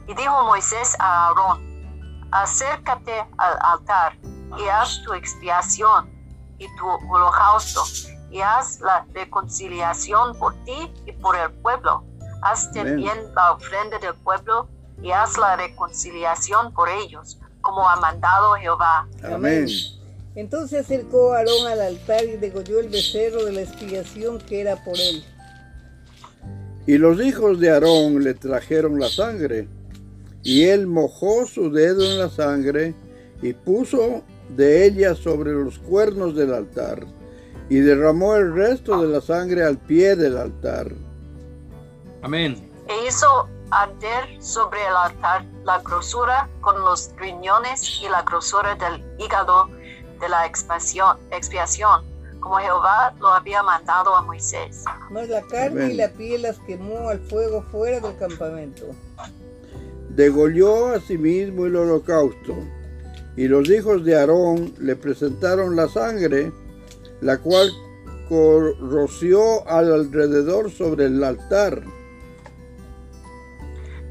Y 0.08 0.16
dijo 0.16 0.44
Moisés 0.46 0.96
a 0.98 1.28
Aarón, 1.28 1.62
acércate 2.32 3.14
al 3.38 3.58
altar 3.62 4.18
y 4.58 4.68
haz 4.68 5.04
tu 5.04 5.14
expiación 5.14 6.10
y 6.58 6.66
tu 6.76 6.88
holocausto 7.08 7.84
y 8.32 8.42
haz 8.42 8.82
la 8.82 9.06
reconciliación 9.14 10.36
por 10.40 10.56
ti 10.66 10.92
y 11.06 11.12
por 11.12 11.36
el 11.36 11.52
pueblo. 11.62 12.04
Haz 12.42 12.72
también 12.72 13.32
la 13.36 13.52
ofrenda 13.52 14.00
del 14.00 14.16
pueblo 14.16 14.68
y 15.04 15.12
haz 15.12 15.38
la 15.38 15.56
reconciliación 15.56 16.74
por 16.74 16.90
ellos, 16.90 17.40
como 17.62 17.88
ha 17.88 17.96
mandado 17.98 18.56
Jehová. 18.56 19.08
Amén. 19.24 19.68
Entonces 20.40 20.86
acercó 20.86 21.34
Aarón 21.34 21.68
al 21.68 21.82
altar 21.82 22.24
y 22.24 22.38
degolló 22.38 22.80
el 22.80 22.88
becerro 22.88 23.44
de 23.44 23.52
la 23.52 23.62
expiación 23.62 24.40
que 24.40 24.62
era 24.62 24.82
por 24.86 24.98
él. 24.98 25.22
Y 26.88 26.98
los 26.98 27.22
hijos 27.22 27.60
de 27.60 27.70
Aarón 27.70 28.24
le 28.24 28.34
trajeron 28.36 28.98
la 28.98 29.10
sangre, 29.10 29.68
y 30.42 30.64
él 30.64 30.88
mojó 30.88 31.46
su 31.46 31.70
dedo 31.70 32.06
en 32.06 32.20
la 32.20 32.30
sangre 32.30 32.96
y 33.42 33.52
puso 33.52 34.24
de 34.56 34.86
ella 34.86 35.14
sobre 35.14 35.52
los 35.52 35.78
cuernos 35.78 36.34
del 36.34 36.54
altar, 36.54 37.06
y 37.70 37.80
derramó 37.80 38.38
el 38.38 38.54
resto 38.54 39.02
de 39.02 39.10
la 39.10 39.20
sangre 39.20 39.66
al 39.66 39.78
pie 39.78 40.16
del 40.16 40.38
altar. 40.38 40.88
Amén. 42.22 42.56
E 42.88 43.08
hizo 43.08 43.50
arder 43.72 44.42
sobre 44.42 44.80
el 44.88 44.96
altar 44.96 45.46
la 45.66 45.80
grosura 45.80 46.50
con 46.62 46.80
los 46.80 47.12
riñones 47.18 48.00
y 48.02 48.08
la 48.08 48.24
grosura 48.24 48.76
del 48.76 49.04
hígado 49.20 49.70
de 50.20 50.30
la 50.30 50.46
expiación, 50.46 51.18
expiación, 51.32 52.04
como 52.40 52.58
Jehová 52.58 53.14
lo 53.20 53.30
había 53.30 53.64
mandado 53.64 54.16
a 54.16 54.22
Moisés. 54.22 54.84
Mas 55.12 55.28
la 55.30 55.42
carne 55.44 55.84
Amén. 55.84 55.92
y 55.92 55.94
la 55.96 56.10
piel 56.10 56.42
las 56.44 56.60
quemó 56.60 57.10
al 57.10 57.20
fuego 57.20 57.64
fuera 57.72 58.00
del 58.00 58.18
campamento. 58.18 58.86
degolló 60.10 60.94
asimismo 60.94 61.66
el 61.66 61.76
holocausto, 61.76 62.56
y 63.36 63.48
los 63.48 63.70
hijos 63.70 64.04
de 64.04 64.20
Aarón 64.20 64.74
le 64.80 64.96
presentaron 64.96 65.76
la 65.76 65.88
sangre, 65.88 66.52
la 67.22 67.38
cual 67.38 67.72
roció 68.30 69.68
al 69.68 69.92
alrededor 69.92 70.70
sobre 70.72 71.06
el 71.06 71.24
altar. 71.24 71.82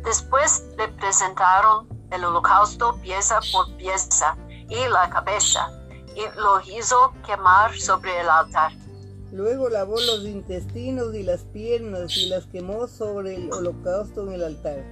Después 0.04 0.64
le 0.76 0.88
presentaron 0.88 1.86
el 2.10 2.24
holocausto 2.24 2.98
pieza 3.00 3.38
por 3.52 3.76
pieza 3.76 4.36
y 4.68 4.88
la 4.88 5.08
cabeza, 5.10 5.70
y 6.18 6.40
lo 6.40 6.60
hizo 6.76 7.14
quemar 7.25 7.72
sobre 7.78 8.20
el 8.20 8.28
altar. 8.28 8.72
Luego 9.32 9.68
lavó 9.68 9.94
los 10.00 10.25
intestinos 10.25 11.14
y 11.14 11.22
las 11.22 11.44
piernas 11.44 12.16
y 12.16 12.28
las 12.28 12.46
quemó 12.46 12.88
sobre 12.88 13.37
el 13.37 13.52
holocausto 13.52 14.26
en 14.26 14.32
el 14.32 14.42
altar. 14.42 14.84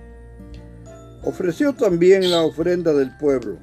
Ofreció 1.24 1.74
también 1.74 2.30
la 2.30 2.42
ofrenda 2.42 2.92
del 2.92 3.16
pueblo 3.16 3.58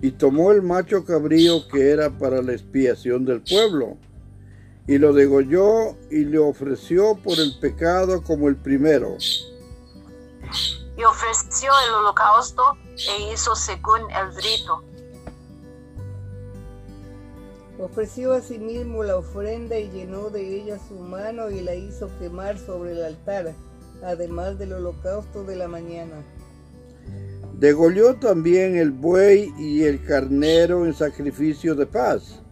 y 0.00 0.10
tomó 0.10 0.52
el 0.52 0.62
macho 0.62 1.04
cabrío 1.04 1.68
que 1.68 1.90
era 1.90 2.10
para 2.10 2.42
la 2.42 2.52
expiación 2.52 3.24
del 3.24 3.42
pueblo 3.42 3.96
y 4.86 4.96
lo 4.98 5.12
degolló 5.12 5.96
y 6.10 6.24
le 6.24 6.38
ofreció 6.38 7.14
por 7.16 7.38
el 7.38 7.58
pecado 7.60 8.22
como 8.22 8.48
el 8.48 8.56
primero. 8.56 9.18
Y 10.96 11.04
ofreció 11.04 11.70
el 11.86 11.94
holocausto 11.94 12.62
e 12.96 13.32
hizo 13.32 13.54
según 13.54 14.00
el 14.10 14.34
rito. 14.34 14.82
Ofreció 17.78 18.32
asimismo 18.32 19.04
la 19.04 19.16
ofrenda 19.16 19.78
y 19.78 19.90
llenó 19.90 20.30
de 20.30 20.60
ella 20.60 20.78
su 20.88 20.98
mano 20.98 21.50
y 21.50 21.60
la 21.60 21.74
hizo 21.74 22.10
quemar 22.18 22.58
sobre 22.58 22.92
el 22.92 23.04
altar, 23.04 23.54
además 24.04 24.58
del 24.58 24.72
holocausto 24.72 25.44
de 25.44 25.56
la 25.56 25.68
mañana. 25.68 26.16
Degolló 27.54 28.16
también 28.16 28.76
el 28.76 28.90
buey 28.90 29.52
y 29.58 29.84
el 29.84 30.04
carnero 30.04 30.86
en 30.86 30.94
sacrificio 30.94 31.74
de 31.74 31.86
paz, 31.86 32.42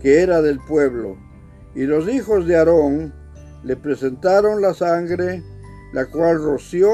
que 0.00 0.20
era 0.20 0.42
del 0.42 0.58
pueblo 0.60 1.16
y 1.74 1.84
los 1.84 2.08
hijos 2.08 2.46
de 2.46 2.58
Aarón 2.58 3.14
le 3.62 3.76
presentaron 3.76 4.60
la 4.60 4.74
sangre, 4.74 5.42
la 5.92 6.06
cual 6.06 6.42
roció 6.42 6.90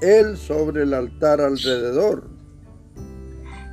él 0.00 0.36
sobre 0.36 0.82
el 0.82 0.92
altar 0.92 1.40
alrededor. 1.40 2.28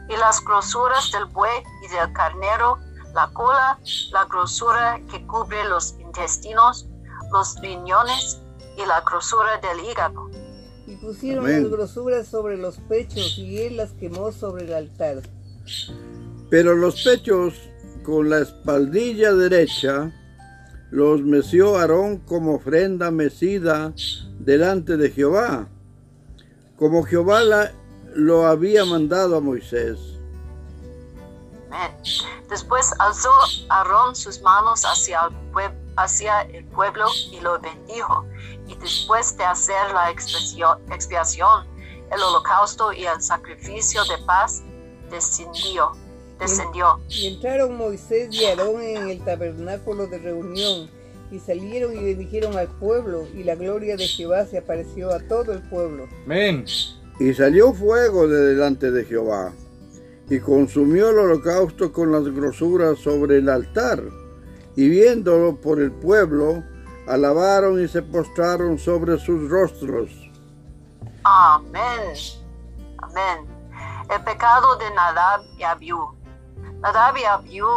Y 0.08 0.18
las 0.18 0.44
grosuras 0.44 1.12
del 1.12 1.26
buey 1.26 1.52
y 1.84 1.96
del 1.96 2.14
carnero, 2.14 2.78
la 3.13 3.30
cola, 3.34 3.80
la 4.12 4.25
grosura 4.25 5.00
que 5.12 5.25
cubre 5.25 5.63
los 5.70 5.96
intestinos, 6.00 6.88
los 7.32 7.60
riñones 7.62 8.41
y 8.77 8.86
la 8.86 9.01
grosura 9.01 9.60
del 9.62 9.86
hígado. 9.86 10.30
Y 10.88 10.96
pusieron 10.98 11.46
las 11.46 11.70
grosuras 11.70 12.27
sobre 12.27 12.58
los 12.58 12.77
pechos 12.77 13.38
y 13.38 13.60
él 13.60 13.77
las 13.77 13.91
quemó 13.94 14.32
sobre 14.32 14.65
el 14.65 14.74
altar. 14.74 15.22
Pero 16.50 16.75
los 16.75 17.03
pechos 17.03 17.53
con 18.03 18.30
la 18.30 18.39
espaldilla 18.39 19.34
derecha 19.34 20.12
los 20.89 21.22
meció 21.22 21.77
Aarón 21.77 22.18
como 22.18 22.56
ofrenda 22.56 23.12
mecida 23.12 23.94
delante 24.39 24.98
de 24.98 25.10
Jehová, 25.12 25.70
como 26.75 27.03
Jehová 27.03 27.41
lo 28.15 28.46
había 28.46 28.84
mandado 28.84 29.38
a 29.38 29.39
Moisés. 29.39 30.21
Después 32.50 32.94
alzó 33.00 33.32
Aarón 33.70 34.16
sus 34.16 34.42
manos 34.42 34.84
hacia 34.84 35.22
el, 35.28 35.72
hacia 35.98 36.42
el 36.42 36.66
pueblo 36.66 37.06
y 37.32 37.40
lo 37.40 37.60
bendijo. 37.60 38.25
Y 38.68 38.75
después 38.75 39.38
de 39.38 39.46
hacer 39.46 39.92
la 39.94 40.12
expiación, 40.12 41.68
el 42.12 42.22
holocausto 42.22 42.94
y 42.94 43.06
el 43.06 43.22
sacrificio 43.22 44.03
de 44.05 44.18
paz, 44.25 44.62
descendió 45.10 45.92
descendió. 46.42 47.00
Y 47.07 47.27
entraron 47.27 47.77
Moisés 47.77 48.29
y 48.31 48.46
Aarón 48.46 48.81
en 48.81 49.10
el 49.10 49.24
tabernáculo 49.24 50.07
de 50.07 50.18
reunión, 50.18 50.90
y 51.31 51.40
salieron 51.40 51.96
y 51.96 52.03
bendijeron 52.03 52.57
al 52.57 52.68
pueblo, 52.68 53.25
y 53.34 53.44
la 53.44 53.55
gloria 53.55 53.96
de 53.96 54.07
Jehová 54.07 54.46
se 54.46 54.57
apareció 54.57 55.14
a 55.14 55.20
todo 55.20 55.53
el 55.53 55.62
pueblo. 55.70 56.10
Amén. 56.25 56.66
Y 57.20 57.34
salió 57.34 57.72
fuego 57.74 58.27
de 58.27 58.55
delante 58.55 58.92
de 58.92 59.05
Jehová, 59.05 59.53
y 60.31 60.39
consumió 60.39 61.09
el 61.09 61.20
holocausto 61.20 61.91
con 61.91 62.09
las 62.13 62.24
grosuras 62.24 62.98
sobre 63.00 63.39
el 63.39 63.50
altar, 63.50 64.01
y 64.77 64.87
viéndolo 64.87 65.59
por 65.59 65.81
el 65.81 65.91
pueblo, 65.91 66.63
alabaron 67.05 67.83
y 67.83 67.89
se 67.89 68.01
postraron 68.01 68.79
sobre 68.79 69.20
sus 69.20 69.50
rostros. 69.50 70.09
Amén. 71.25 72.15
Amén. 73.00 73.46
El 74.09 74.24
pecado 74.24 74.77
de 74.77 74.89
Nadab 74.91 75.41
y 75.57 75.63
Abiú 75.63 76.15
Nadab 76.79 77.17
y 77.17 77.25
Abiú, 77.25 77.67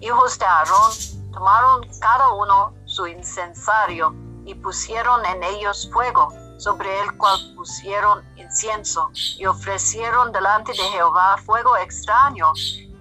hijos 0.00 0.38
de 0.38 0.44
Aarón, 0.44 1.32
tomaron 1.32 1.88
cada 2.00 2.34
uno 2.34 2.74
su 2.84 3.06
incensario 3.06 4.14
y 4.44 4.54
pusieron 4.56 5.24
en 5.24 5.42
ellos 5.42 5.88
fuego, 5.90 6.28
sobre 6.62 6.88
el 7.00 7.16
cual 7.16 7.40
pusieron 7.56 8.20
incienso, 8.36 9.10
y 9.36 9.46
ofrecieron 9.46 10.30
delante 10.30 10.70
de 10.70 10.78
Jehová 10.94 11.36
fuego 11.44 11.76
extraño, 11.76 12.52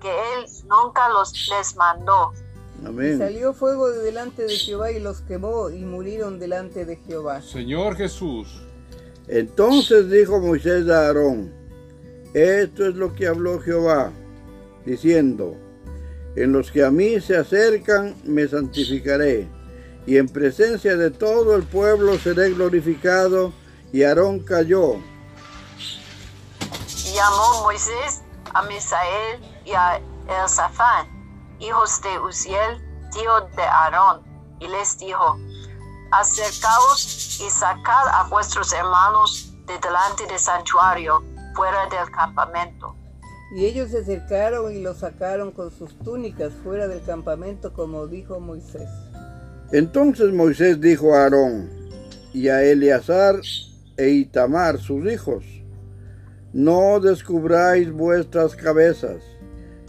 que 0.02 0.10
él 0.10 0.46
nunca 0.68 1.10
los 1.10 1.32
les 1.48 1.76
mandó. 1.76 2.32
Amén. 2.84 3.20
salió 3.20 3.54
fuego 3.54 3.92
de 3.92 4.00
delante 4.00 4.42
de 4.42 4.56
Jehová 4.56 4.92
y 4.92 5.00
los 5.00 5.22
quemó 5.22 5.70
y 5.70 5.86
murieron 5.86 6.40
delante 6.40 6.86
de 6.86 6.96
Jehová. 6.96 7.40
Señor 7.44 7.96
Jesús. 7.96 8.64
Entonces 9.28 10.10
dijo 10.10 10.40
Moisés 10.40 10.90
a 10.90 11.06
Aarón, 11.06 11.54
esto 12.34 12.88
es 12.88 12.96
lo 12.96 13.14
que 13.14 13.28
habló 13.28 13.60
Jehová 13.60 14.12
diciendo, 14.86 15.56
en 16.36 16.52
los 16.52 16.72
que 16.72 16.84
a 16.84 16.90
mí 16.90 17.22
se 17.22 17.38
acercan 17.38 18.16
me 18.24 18.48
santificaré, 18.48 19.48
y 20.06 20.18
en 20.18 20.28
presencia 20.28 20.96
de 20.96 21.12
todo 21.12 21.56
el 21.56 21.64
pueblo 21.64 22.18
seré 22.18 22.52
glorificado. 22.52 23.54
Y 23.94 24.04
Aarón 24.04 24.40
cayó. 24.40 24.96
Y 27.06 27.14
llamó 27.14 27.64
Moisés 27.64 28.22
a 28.54 28.64
Misael 28.64 29.42
y 29.66 29.72
a 29.74 30.02
Elzafán, 30.42 31.08
hijos 31.60 32.02
de 32.02 32.20
Uziel, 32.20 33.10
tío 33.12 33.42
de 33.56 33.64
Aarón, 33.64 34.22
y 34.62 34.68
les 34.68 34.98
dijo, 34.98 35.38
acercaos 36.12 37.42
y 37.42 37.50
sacad 37.50 38.08
a 38.08 38.28
vuestros 38.30 38.72
hermanos 38.72 39.54
de 39.66 39.78
delante 39.80 40.26
del 40.28 40.40
santuario, 40.40 41.22
fuera 41.54 41.88
del 41.88 42.10
campamento 42.12 42.96
y 43.54 43.66
ellos 43.66 43.92
se 43.92 44.00
acercaron 44.00 44.74
y 44.74 44.82
lo 44.82 44.94
sacaron 44.94 45.52
con 45.52 45.72
sus 45.72 45.98
túnicas 46.00 46.54
fuera 46.64 46.88
del 46.88 47.04
campamento, 47.04 47.74
como 47.74 48.08
dijo 48.08 48.40
Moisés. 48.40 48.90
Entonces 49.72 50.34
Moisés 50.34 50.82
dijo 50.82 51.16
a 51.16 51.24
Aarón 51.24 51.70
y 52.34 52.50
a 52.50 52.64
Eleazar 52.64 53.40
e 53.98 54.10
Itamar, 54.10 54.78
sus 54.78 55.10
hijos, 55.12 55.46
no 56.54 57.00
descubráis 57.00 57.92
vuestras 57.92 58.56
cabezas, 58.56 59.22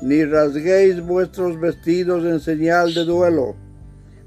ni 0.01 0.25
rasguéis 0.25 1.01
vuestros 1.01 1.61
vestidos 1.61 2.25
en 2.25 2.39
señal 2.39 2.95
de 2.95 3.05
duelo, 3.05 3.57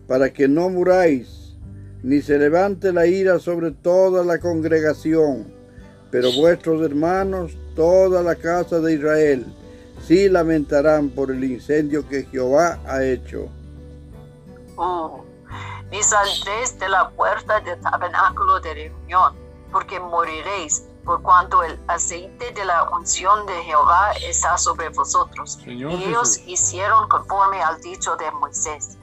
para 0.07 0.31
que 0.33 0.47
no 0.47 0.69
muráis, 0.69 1.55
ni 2.03 2.21
se 2.21 2.37
levante 2.37 2.91
la 2.91 3.07
ira 3.07 3.39
sobre 3.39 3.71
toda 3.71 4.23
la 4.23 4.39
congregación, 4.39 5.47
pero 6.11 6.31
vuestros 6.33 6.85
hermanos 6.85 7.57
toda 7.75 8.21
la 8.21 8.35
casa 8.35 8.79
de 8.79 8.93
Israel 8.93 9.45
sí 10.05 10.29
lamentarán 10.29 11.09
por 11.09 11.31
el 11.31 11.43
incendio 11.43 12.07
que 12.07 12.23
Jehová 12.23 12.79
ha 12.85 13.03
hecho. 13.03 13.49
Oh, 14.77 15.24
ni 15.91 16.01
saldréis 16.03 16.77
de 16.79 16.89
la 16.89 17.09
puerta 17.09 17.59
del 17.61 17.79
tabernáculo 17.79 18.59
de 18.59 18.73
reunión, 18.73 19.35
porque 19.71 19.99
moriréis, 19.99 20.85
por 21.03 21.21
cuanto 21.21 21.61
el 21.63 21.79
aceite 21.87 22.51
de 22.51 22.65
la 22.65 22.89
unción 22.89 23.45
de 23.45 23.53
Jehová 23.63 24.11
está 24.27 24.57
sobre 24.57 24.89
vosotros. 24.89 25.59
y 25.65 25.83
ellos 25.83 26.41
hicieron 26.47 27.07
conforme 27.09 27.61
al 27.61 27.79
dicho 27.81 28.15
de 28.15 28.31
Moisés. 28.31 28.97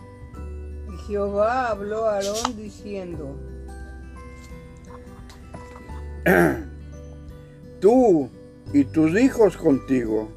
Y 0.92 0.96
Jehová 1.06 1.68
habló 1.68 2.08
a 2.08 2.14
Aarón 2.14 2.56
diciendo, 2.56 3.36
Tú 7.80 8.30
y 8.72 8.84
tus 8.84 9.18
hijos 9.18 9.56
contigo. 9.56 10.30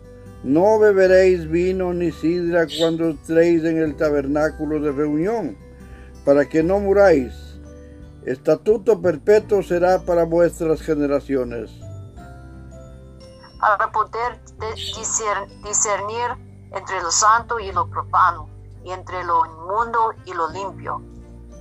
No 0.43 0.77
beberéis 0.77 1.49
vino 1.49 1.93
ni 1.93 2.11
sidra 2.11 2.67
cuando 2.79 3.05
entréis 3.05 3.63
en 3.63 3.77
el 3.77 3.95
tabernáculo 3.95 4.79
de 4.79 4.91
reunión, 4.91 5.57
para 6.25 6.49
que 6.49 6.63
no 6.63 6.79
muráis. 6.79 7.33
Estatuto 8.25 8.99
perpetuo 8.99 9.61
será 9.61 9.99
para 9.99 10.25
vuestras 10.25 10.81
generaciones. 10.81 11.69
Para 13.59 13.91
poder 13.91 14.41
discernir 15.63 16.31
entre 16.71 17.01
lo 17.01 17.11
santo 17.11 17.59
y 17.59 17.71
lo 17.71 17.87
profano, 17.87 18.49
y 18.83 18.91
entre 18.91 19.23
lo 19.23 19.45
inmundo 19.45 20.13
y 20.25 20.33
lo 20.33 20.51
limpio. 20.51 21.01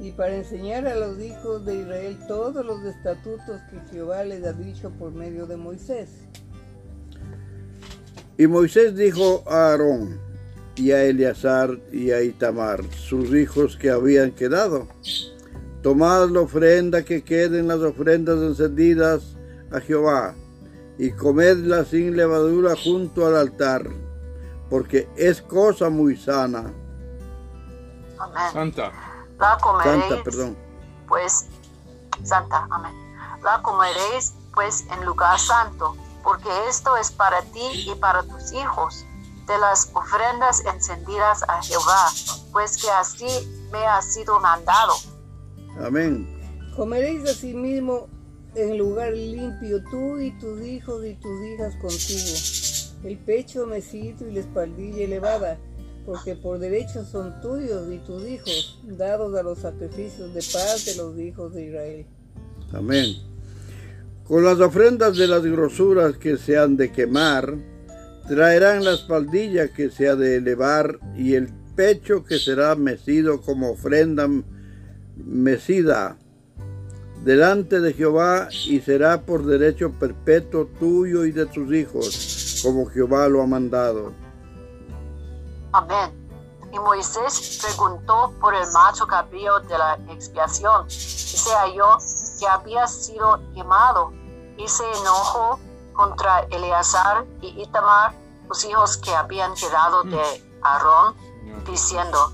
y 0.00 0.10
para 0.10 0.34
enseñar 0.34 0.88
a 0.88 0.96
los 0.96 1.20
hijos 1.20 1.64
de 1.64 1.76
Israel 1.76 2.18
todos 2.26 2.66
los 2.66 2.82
estatutos 2.84 3.60
que 3.70 3.80
Jehová 3.92 4.24
les 4.24 4.44
ha 4.44 4.52
dicho 4.52 4.90
por 4.90 5.12
medio 5.12 5.46
de 5.46 5.56
Moisés. 5.56 6.10
Y 8.36 8.48
Moisés 8.48 8.96
dijo 8.96 9.44
a 9.46 9.70
Aarón 9.70 10.20
y 10.76 10.92
a 10.92 11.04
Eleazar 11.04 11.78
y 11.92 12.10
a 12.10 12.22
Itamar, 12.22 12.82
sus 12.92 13.32
hijos 13.34 13.76
que 13.76 13.90
habían 13.90 14.32
quedado, 14.32 14.88
tomad 15.82 16.28
la 16.30 16.40
ofrenda 16.40 17.04
que 17.04 17.22
queden 17.22 17.68
las 17.68 17.80
ofrendas 17.80 18.38
encendidas 18.38 19.36
a 19.72 19.80
Jehová 19.80 20.34
y 20.98 21.10
comedla 21.12 21.84
sin 21.84 22.16
levadura 22.16 22.74
junto 22.82 23.26
al 23.26 23.36
altar, 23.36 23.88
porque 24.70 25.08
es 25.16 25.42
cosa 25.42 25.90
muy 25.90 26.16
sana. 26.16 26.72
Amén. 28.18 28.52
Santa. 28.52 28.92
La 29.38 29.58
comeréis, 29.60 30.04
Santa, 30.08 30.22
perdón. 30.24 30.56
pues, 31.08 31.46
santa, 32.22 32.66
amén. 32.70 32.92
La 33.42 33.60
comeréis, 33.62 34.34
pues, 34.54 34.84
en 34.92 35.04
lugar 35.04 35.38
santo, 35.38 35.96
porque 36.22 36.48
esto 36.68 36.96
es 36.96 37.10
para 37.10 37.42
ti 37.42 37.84
y 37.86 37.94
para 37.96 38.22
tus 38.22 38.52
hijos, 38.52 39.04
de 39.46 39.58
las 39.58 39.90
ofrendas 39.92 40.62
encendidas 40.64 41.42
a 41.48 41.62
Jehová, 41.62 42.10
pues 42.52 42.76
que 42.76 42.90
así 42.90 43.26
me 43.72 43.84
ha 43.84 44.00
sido 44.00 44.40
mandado. 44.40 44.94
Amén. 45.80 46.26
Comeréis 46.76 47.28
asimismo 47.28 48.08
en 48.54 48.78
lugar 48.78 49.12
limpio 49.12 49.82
tú 49.90 50.18
y 50.18 50.30
tus 50.38 50.62
hijos 50.62 51.04
y 51.04 51.14
tus 51.14 51.46
hijas 51.46 51.74
contigo, 51.76 53.08
el 53.08 53.18
pecho 53.18 53.66
mecido 53.66 54.28
y 54.28 54.34
la 54.34 54.40
espaldilla 54.40 55.04
elevada, 55.04 55.58
porque 56.06 56.36
por 56.36 56.58
derecho 56.58 57.04
son 57.04 57.40
tuyos 57.40 57.90
y 57.92 57.98
tus 57.98 58.24
hijos, 58.26 58.80
dados 58.84 59.34
a 59.36 59.42
los 59.42 59.58
sacrificios 59.58 60.32
de 60.32 60.40
paz 60.40 60.84
de 60.86 60.96
los 60.96 61.18
hijos 61.18 61.54
de 61.54 61.66
Israel. 61.66 62.06
Amén. 62.72 63.16
Con 64.24 64.44
las 64.44 64.58
ofrendas 64.60 65.16
de 65.16 65.26
las 65.26 65.42
grosuras 65.42 66.16
que 66.16 66.36
se 66.36 66.56
han 66.56 66.76
de 66.76 66.90
quemar, 66.90 67.56
traerán 68.26 68.84
la 68.84 68.92
espaldilla 68.92 69.72
que 69.72 69.90
se 69.90 70.08
ha 70.08 70.16
de 70.16 70.36
elevar 70.36 70.98
y 71.16 71.34
el 71.34 71.52
pecho 71.76 72.24
que 72.24 72.38
será 72.38 72.74
mecido 72.74 73.40
como 73.40 73.70
ofrenda 73.70 74.28
mecida 75.16 76.16
delante 77.24 77.80
de 77.80 77.92
Jehová 77.92 78.48
y 78.66 78.80
será 78.80 79.22
por 79.22 79.44
derecho 79.44 79.92
perpetuo 79.92 80.66
tuyo 80.78 81.24
y 81.24 81.32
de 81.32 81.46
tus 81.46 81.72
hijos, 81.72 82.60
como 82.62 82.86
Jehová 82.86 83.28
lo 83.28 83.42
ha 83.42 83.46
mandado. 83.46 84.12
Amén. 85.72 86.12
Y 86.70 86.78
Moisés 86.78 87.60
preguntó 87.62 88.32
por 88.40 88.54
el 88.54 88.66
macho 88.72 89.06
cabrío 89.06 89.60
de 89.60 89.78
la 89.78 89.98
expiación, 90.10 90.86
y 90.88 90.90
se 90.90 91.50
halló 91.50 91.98
que 92.38 92.46
había 92.46 92.86
sido 92.86 93.40
quemado, 93.54 94.12
y 94.58 94.68
se 94.68 94.84
enojó 95.00 95.58
contra 95.94 96.40
Eleazar 96.50 97.24
y 97.40 97.62
Itamar, 97.62 98.12
los 98.48 98.64
hijos 98.64 98.98
que 98.98 99.10
habían 99.10 99.54
quedado 99.54 100.02
de 100.04 100.20
Aarón, 100.62 101.14
diciendo, 101.66 102.32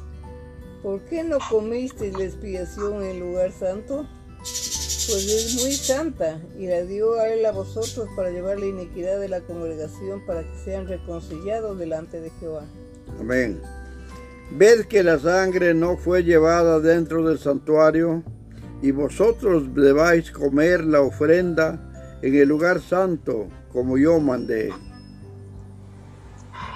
¿Por 0.82 1.00
qué 1.02 1.22
no 1.22 1.38
comisteis 1.50 2.16
la 2.16 2.24
expiación 2.24 3.02
en 3.02 3.20
lugar 3.20 3.52
santo? 3.52 4.06
Pues 4.38 5.26
es 5.26 5.62
muy 5.62 5.72
santa 5.72 6.40
y 6.58 6.66
la 6.66 6.82
dio 6.82 7.20
a 7.20 7.28
él 7.28 7.44
a 7.44 7.52
vosotros 7.52 8.08
para 8.16 8.30
llevar 8.30 8.58
la 8.58 8.66
iniquidad 8.66 9.20
de 9.20 9.28
la 9.28 9.40
congregación 9.40 10.24
para 10.24 10.42
que 10.42 10.56
sean 10.64 10.86
reconciliados 10.88 11.78
delante 11.78 12.20
de 12.20 12.30
Jehová. 12.30 12.62
Amén. 13.18 13.60
Ved 14.52 14.86
que 14.86 15.02
la 15.02 15.18
sangre 15.18 15.74
no 15.74 15.96
fue 15.98 16.24
llevada 16.24 16.80
dentro 16.80 17.24
del 17.24 17.38
santuario, 17.38 18.22
y 18.82 18.92
vosotros 18.92 19.74
debáis 19.74 20.30
comer 20.30 20.82
la 20.84 21.02
ofrenda 21.02 21.89
en 22.22 22.34
el 22.34 22.48
lugar 22.48 22.80
santo, 22.80 23.48
como 23.72 23.96
yo 23.98 24.18
mandé. 24.20 24.74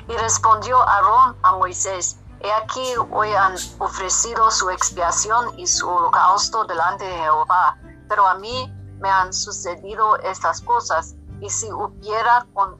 Y 0.09 0.13
respondió 0.17 0.81
Aarón 0.83 1.37
a 1.43 1.53
Moisés, 1.57 2.19
He 2.41 2.53
aquí 2.53 2.87
hoy 3.11 3.31
han 3.33 3.55
ofrecido 3.79 4.51
su 4.51 4.69
expiación 4.69 5.59
y 5.59 5.67
su 5.67 5.89
holocausto 5.89 6.65
delante 6.67 7.05
de 7.05 7.17
Jehová, 7.17 7.79
pero 8.07 8.27
a 8.27 8.35
mí 8.35 8.71
me 9.01 9.09
han 9.09 9.33
sucedido 9.33 10.19
estas 10.19 10.61
cosas, 10.61 11.15
y 11.41 11.49
si 11.49 11.73
hubiera, 11.73 12.47
con- 12.53 12.77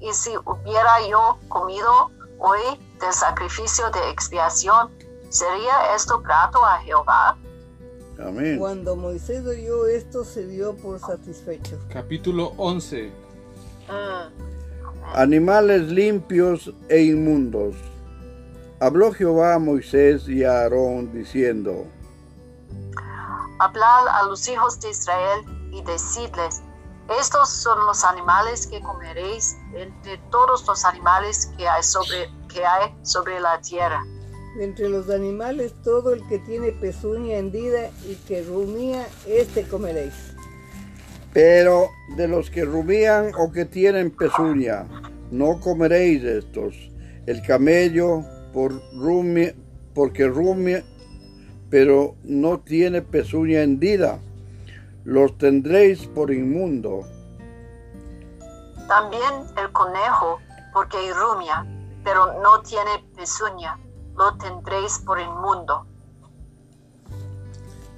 y 0.00 0.10
si 0.14 0.34
hubiera 0.38 1.06
yo 1.06 1.38
comido 1.48 2.10
hoy 2.38 2.60
del 2.98 3.12
sacrificio 3.12 3.90
de 3.90 4.08
expiación, 4.08 4.90
¿sería 5.28 5.94
esto 5.94 6.20
grato 6.20 6.64
a 6.64 6.78
Jehová? 6.78 7.36
Amén. 8.18 8.58
Cuando 8.58 8.96
Moisés 8.96 9.46
oyó 9.46 9.86
esto, 9.86 10.24
se 10.24 10.46
dio 10.46 10.76
por 10.76 10.98
satisfecho. 10.98 11.78
Capítulo 11.88 12.52
11. 12.56 13.12
Mm. 13.88 15.14
Animales 15.14 15.88
limpios 15.88 16.72
e 16.88 17.02
inmundos. 17.02 17.76
Habló 18.80 19.12
Jehová 19.12 19.54
a 19.54 19.58
Moisés 19.58 20.28
y 20.28 20.44
a 20.44 20.60
Aarón 20.60 21.12
diciendo, 21.12 21.86
Hablad 23.58 24.08
a 24.08 24.22
los 24.24 24.48
hijos 24.48 24.78
de 24.80 24.90
Israel 24.90 25.40
y 25.72 25.82
decidles, 25.82 26.62
estos 27.18 27.48
son 27.48 27.86
los 27.86 28.04
animales 28.04 28.66
que 28.66 28.80
comeréis 28.82 29.56
entre 29.74 30.18
todos 30.30 30.66
los 30.66 30.84
animales 30.84 31.50
que 31.56 31.66
hay 31.66 31.82
sobre, 31.82 32.30
que 32.48 32.64
hay 32.64 32.94
sobre 33.02 33.40
la 33.40 33.60
tierra. 33.60 34.04
De 34.56 34.64
entre 34.64 34.88
los 34.88 35.10
animales, 35.10 35.74
todo 35.84 36.12
el 36.12 36.26
que 36.28 36.38
tiene 36.38 36.72
pezuña 36.72 37.36
hendida 37.36 37.90
y 38.08 38.14
que 38.26 38.42
rumía, 38.42 39.06
este 39.26 39.62
comeréis. 39.62 40.34
Pero 41.32 41.90
de 42.16 42.26
los 42.26 42.50
que 42.50 42.64
rumían 42.64 43.32
o 43.38 43.52
que 43.52 43.64
tienen 43.64 44.10
pezuña, 44.10 44.86
no 45.30 45.60
comeréis 45.60 46.24
estos. 46.24 46.74
El 47.26 47.42
camello 47.42 48.24
por 48.52 48.72
rumia, 48.94 49.54
porque 49.94 50.26
rumia, 50.26 50.84
pero 51.70 52.16
no 52.24 52.60
tiene 52.60 53.02
pezuña 53.02 53.62
hendida, 53.62 54.18
los 55.04 55.36
tendréis 55.38 56.06
por 56.06 56.32
inmundo. 56.32 57.02
También 58.88 59.22
el 59.56 59.70
conejo, 59.72 60.38
porque 60.72 60.96
irrumia, 61.04 61.66
pero 62.04 62.40
no 62.42 62.62
tiene 62.62 63.04
pezuña, 63.16 63.78
lo 64.18 64.34
tendréis 64.36 64.98
por 64.98 65.20
inmundo. 65.20 65.86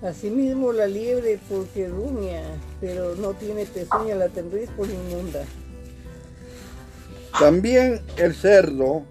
Asimismo 0.02 0.72
la 0.72 0.86
liebre, 0.86 1.40
porque 1.48 1.88
rumia, 1.88 2.42
pero 2.80 3.14
no 3.16 3.32
tiene 3.32 3.64
pezuña, 3.64 4.14
la 4.14 4.28
tendréis 4.28 4.70
por 4.70 4.88
inmunda. 4.88 5.44
También 7.38 8.02
el 8.16 8.34
cerdo, 8.34 9.02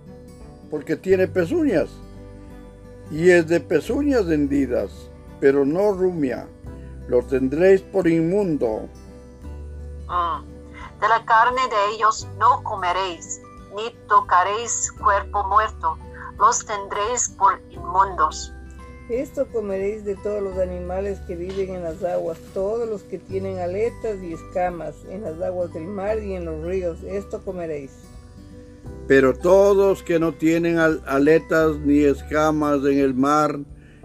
porque 0.69 0.95
tiene 0.95 1.28
pezuñas, 1.28 1.89
y 3.12 3.32
es 3.32 3.48
de 3.48 3.60
pezuñas 3.60 4.28
hendidas, 4.28 4.91
pero 5.39 5.65
no 5.65 5.91
rumia, 5.93 6.48
lo 7.08 7.24
tendréis 7.24 7.82
por 7.82 8.08
inmundo. 8.08 8.88
Mm. 10.08 10.43
De 11.02 11.08
la 11.08 11.26
carne 11.26 11.62
de 11.62 11.95
ellos 11.95 12.28
no 12.38 12.62
comeréis, 12.63 13.41
ni 13.76 13.89
tocaréis 14.08 14.91
cuerpo 14.91 15.43
muerto, 15.48 15.98
los 16.39 16.65
tendréis 16.65 17.30
por 17.38 17.60
inmundos. 17.69 18.54
Esto 19.10 19.47
comeréis 19.52 20.06
de 20.06 20.15
todos 20.15 20.41
los 20.41 20.58
animales 20.60 21.19
que 21.28 21.36
viven 21.36 21.73
en 21.75 21.84
las 21.84 22.04
aguas, 22.04 22.38
todos 22.54 22.88
los 22.88 23.02
que 23.04 23.17
tienen 23.17 23.58
aletas 23.60 24.21
y 24.21 24.34
escamas 24.34 24.95
en 25.10 25.23
las 25.23 25.41
aguas 25.41 25.73
del 25.73 25.86
mar 25.88 26.19
y 26.21 26.34
en 26.36 26.45
los 26.45 26.63
ríos, 26.63 26.99
esto 27.04 27.41
comeréis. 27.43 27.91
Pero 29.08 29.34
todos 29.34 30.04
que 30.04 30.19
no 30.19 30.34
tienen 30.34 30.78
al- 30.78 31.02
aletas 31.08 31.78
ni 31.80 32.04
escamas 32.04 32.86
en 32.86 32.99
el 32.99 33.15
mar 33.15 33.60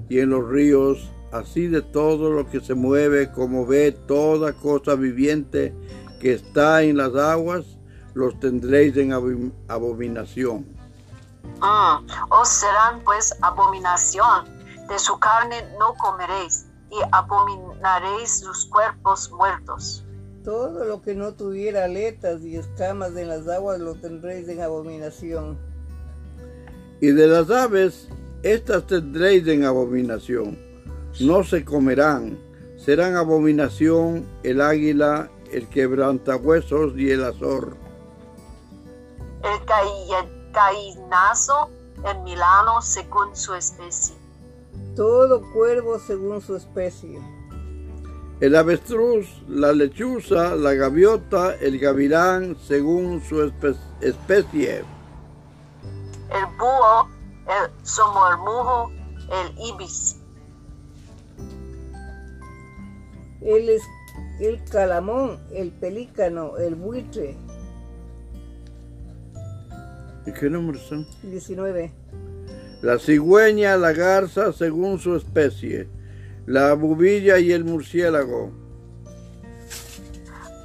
y 0.09 0.21
en 0.21 0.31
los 0.31 0.49
ríos, 0.49 1.11
así 1.33 1.67
de 1.67 1.83
todo 1.83 2.31
lo 2.31 2.49
que 2.49 2.61
se 2.61 2.73
mueve, 2.73 3.31
como 3.31 3.67
ve 3.67 3.93
toda 3.93 4.55
cosa 4.55 4.95
viviente 4.95 5.75
que 6.19 6.33
está 6.33 6.83
en 6.83 6.97
las 6.97 7.15
aguas, 7.15 7.79
los 8.15 8.41
tendréis 8.41 8.97
en 8.97 9.11
abomin- 9.11 9.53
abominación. 9.69 10.65
Mm, 11.61 12.07
Os 12.31 12.49
serán 12.49 13.01
pues 13.05 13.35
abominación, 13.41 14.45
de 14.89 14.99
su 14.99 15.19
carne 15.19 15.67
no 15.79 15.95
comeréis, 15.95 16.67
y 16.91 16.97
abominaréis 17.13 18.41
sus 18.41 18.67
cuerpos 18.67 19.31
muertos. 19.33 20.05
Todo 20.45 20.85
lo 20.85 21.01
que 21.01 21.15
no 21.15 21.33
tuviera 21.33 21.85
aletas 21.85 22.43
y 22.43 22.57
escamas 22.57 23.17
en 23.17 23.29
las 23.29 23.49
aguas 23.49 23.81
lo 23.81 23.95
tendréis 23.95 24.47
en 24.49 24.61
abominación. 24.61 25.59
Y 27.01 27.13
de 27.13 27.27
las 27.27 27.51
aves, 27.51 28.09
estas 28.43 28.87
tendréis 28.87 29.47
en 29.49 29.65
abominación. 29.65 30.59
No 31.21 31.45
se 31.45 31.65
comerán, 31.65 32.39
serán 32.77 33.17
abominación 33.17 34.27
el 34.43 34.61
águila, 34.61 35.31
el 35.51 35.67
quebrantahuesos 35.69 36.93
y 36.97 37.11
el 37.11 37.25
azor. 37.25 37.77
El 39.43 39.65
gallinazo 40.55 41.69
en 42.05 42.23
Milano 42.25 42.81
según 42.81 43.35
su 43.37 43.55
especie. 43.55 44.15
todo 44.97 45.43
cuervo 45.53 45.99
según 45.99 46.41
su 46.41 46.55
especie. 46.57 47.21
El 48.41 48.57
avestruz, 48.57 49.27
la 49.49 49.73
lechuza, 49.73 50.55
la 50.57 50.75
gaviota, 50.75 51.55
el 51.57 51.79
gavilán 51.79 52.57
según 52.67 53.21
su 53.23 53.37
espe- 53.43 53.77
especie. 54.01 54.79
el 56.31 56.47
búho, 56.59 57.09
el 57.47 57.71
somormujo, 57.87 58.91
el 59.31 59.59
ibis, 59.75 60.17
El, 63.41 63.69
es- 63.69 63.83
el 64.41 64.65
calamón, 64.65 65.39
el 65.53 65.71
pelícano, 65.71 66.57
el 66.57 66.75
buitre. 66.77 67.37
¿Y 70.27 70.33
qué 70.33 70.49
números 70.49 70.83
son? 70.83 71.07
19. 71.23 71.93
La 72.83 72.99
cigüeña, 72.99 73.77
la 73.77 73.93
garza 73.93 74.53
según 74.53 74.99
su 74.99 75.17
especie. 75.17 75.89
La 76.47 76.75
bubilla 76.75 77.39
y 77.39 77.53
el 77.53 77.65
murciélago. 77.65 78.65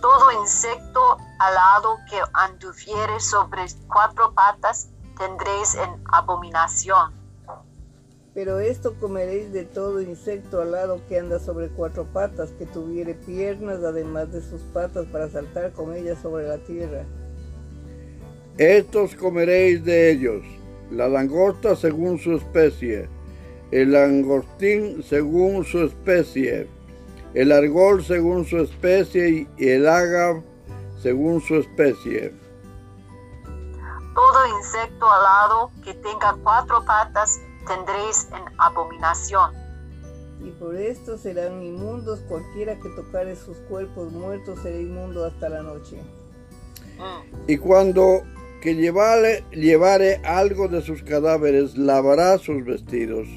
todo 0.01 0.31
insecto 0.41 1.17
alado 1.39 1.97
que 2.09 2.19
anduviere 2.33 3.19
sobre 3.19 3.61
cuatro 3.87 4.33
patas 4.33 4.89
tendréis 5.17 5.75
en 5.75 6.01
abominación. 6.11 7.13
Pero 8.33 8.59
esto 8.59 8.95
comeréis 8.99 9.51
de 9.51 9.65
todo 9.65 10.01
insecto 10.01 10.61
alado 10.61 11.01
que 11.07 11.19
anda 11.19 11.39
sobre 11.39 11.69
cuatro 11.69 12.05
patas, 12.05 12.51
que 12.51 12.65
tuviere 12.65 13.13
piernas 13.15 13.83
además 13.83 14.31
de 14.31 14.41
sus 14.41 14.61
patas 14.73 15.05
para 15.07 15.29
saltar 15.29 15.73
con 15.73 15.93
ellas 15.93 16.19
sobre 16.21 16.47
la 16.47 16.57
tierra. 16.59 17.05
Estos 18.59 19.15
comeréis 19.15 19.85
de 19.85 20.11
ellos. 20.11 20.43
La 20.91 21.07
langosta 21.07 21.77
según 21.77 22.19
su 22.19 22.35
especie. 22.35 23.07
El 23.71 23.93
langostín 23.93 25.01
según 25.01 25.63
su 25.63 25.83
especie. 25.83 26.67
El 27.33 27.53
argol 27.53 28.03
según 28.03 28.43
su 28.43 28.57
especie 28.57 29.47
y 29.57 29.69
el 29.69 29.87
ágave 29.87 30.43
según 31.01 31.39
su 31.39 31.55
especie. 31.55 32.33
Todo 34.13 34.57
insecto 34.57 35.09
alado 35.09 35.71
que 35.81 35.93
tenga 35.93 36.35
cuatro 36.43 36.83
patas 36.83 37.39
tendréis 37.65 38.27
en 38.33 38.43
abominación. 38.57 39.53
Y 40.43 40.51
por 40.51 40.75
esto 40.75 41.17
serán 41.17 41.63
inmundos 41.63 42.19
cualquiera 42.27 42.75
que 42.75 42.89
tocare 42.89 43.37
sus 43.37 43.55
cuerpos 43.69 44.11
muertos 44.11 44.59
será 44.61 44.75
inmundo 44.75 45.23
hasta 45.23 45.47
la 45.47 45.63
noche. 45.63 46.01
Mm. 46.97 47.47
Y 47.47 47.57
cuando 47.57 48.23
que 48.61 48.75
llevare, 48.75 50.21
algo 50.25 50.67
de 50.67 50.81
sus 50.81 51.01
cadáveres, 51.03 51.77
lavará 51.77 52.37
sus 52.37 52.63
vestidos 52.65 53.27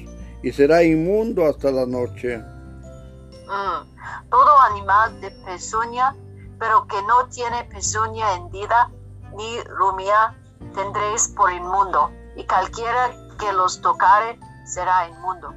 y 0.41 0.51
será 0.51 0.83
inmundo 0.83 1.45
hasta 1.45 1.71
la 1.71 1.85
noche. 1.85 2.37
Mm. 2.37 4.29
Todo 4.29 4.61
animal 4.71 5.21
de 5.21 5.31
pezuña, 5.45 6.15
pero 6.59 6.85
que 6.87 7.01
no 7.03 7.27
tiene 7.27 7.63
pezuña 7.65 8.35
hendida 8.35 8.91
ni 9.35 9.61
rumia, 9.61 10.35
tendréis 10.73 11.29
por 11.29 11.51
inmundo, 11.51 12.11
y 12.35 12.45
cualquiera 12.45 13.11
que 13.39 13.51
los 13.53 13.81
tocare 13.81 14.37
será 14.65 15.07
inmundo. 15.09 15.53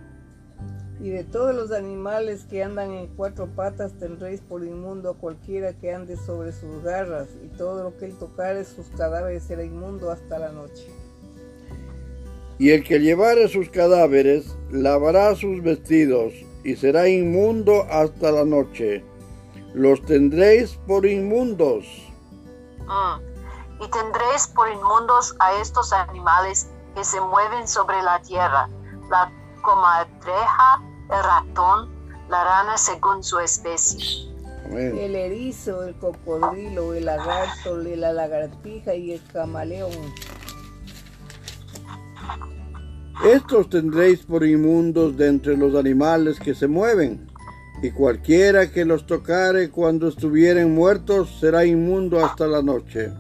Y 1.01 1.11
de 1.11 1.25
todos 1.25 1.55
los 1.55 1.73
animales 1.73 2.47
que 2.49 2.63
andan 2.63 2.91
en 2.91 3.07
cuatro 3.09 3.49
patas 3.55 3.93
tendréis 3.99 4.41
por 4.41 4.65
inmundo 4.65 5.11
a 5.11 5.15
cualquiera 5.15 5.75
que 5.75 5.93
ande 5.93 6.17
sobre 6.17 6.53
sus 6.53 6.83
garras, 6.83 7.29
y 7.45 7.49
todo 7.49 7.83
lo 7.83 7.97
que 7.99 8.07
él 8.07 8.19
tocare 8.19 8.65
sus 8.65 8.87
cadáveres 8.97 9.43
será 9.43 9.63
inmundo 9.63 10.11
hasta 10.11 10.39
la 10.39 10.53
noche. 10.53 10.91
Y 12.59 12.71
el 12.71 12.83
que 12.83 13.01
llevare 13.01 13.49
sus 13.49 13.69
cadáveres, 13.69 14.57
lavará 14.71 15.35
sus 15.35 15.63
vestidos 15.63 16.33
y 16.65 16.75
será 16.77 17.07
inmundo 17.07 17.87
hasta 17.91 18.33
la 18.33 18.45
noche. 18.45 19.05
Los 19.75 20.01
tendréis 20.03 20.79
por 20.87 21.05
inmundos. 21.05 21.87
Mm. 22.79 23.85
Y 23.85 23.91
tendréis 23.91 24.47
por 24.55 24.69
inmundos 24.71 25.37
a 25.39 25.61
estos 25.61 25.93
animales 25.93 26.69
que 26.95 27.05
se 27.05 27.21
mueven 27.21 27.69
sobre 27.69 28.03
la 28.03 28.23
tierra, 28.23 28.71
la 29.11 29.31
comadreja, 29.67 30.81
el 31.11 31.23
ratón, 31.25 31.91
la 32.31 32.45
rana 32.45 32.79
según 32.79 33.23
su 33.25 33.41
especie. 33.41 34.33
Amén. 34.65 34.97
El 34.97 35.17
erizo, 35.17 35.83
el 35.83 35.97
cocodrilo, 35.97 36.95
el 36.95 37.07
lagarto, 37.07 37.77
la 37.77 38.13
lagartija 38.13 38.95
y 38.95 39.13
el 39.13 39.23
camaleón. 39.33 39.91
Estos 43.25 43.69
tendréis 43.69 44.25
por 44.25 44.45
inmundos 44.45 45.17
de 45.17 45.27
entre 45.27 45.57
los 45.57 45.75
animales 45.75 46.39
que 46.39 46.55
se 46.55 46.69
mueven, 46.69 47.29
y 47.83 47.91
cualquiera 47.91 48.71
que 48.71 48.85
los 48.85 49.07
tocare 49.07 49.71
cuando 49.71 50.09
estuvieren 50.09 50.75
muertos 50.75 51.39
será 51.41 51.65
inmundo 51.65 52.25
hasta 52.25 52.47
la 52.47 52.63
noche. 52.63 53.13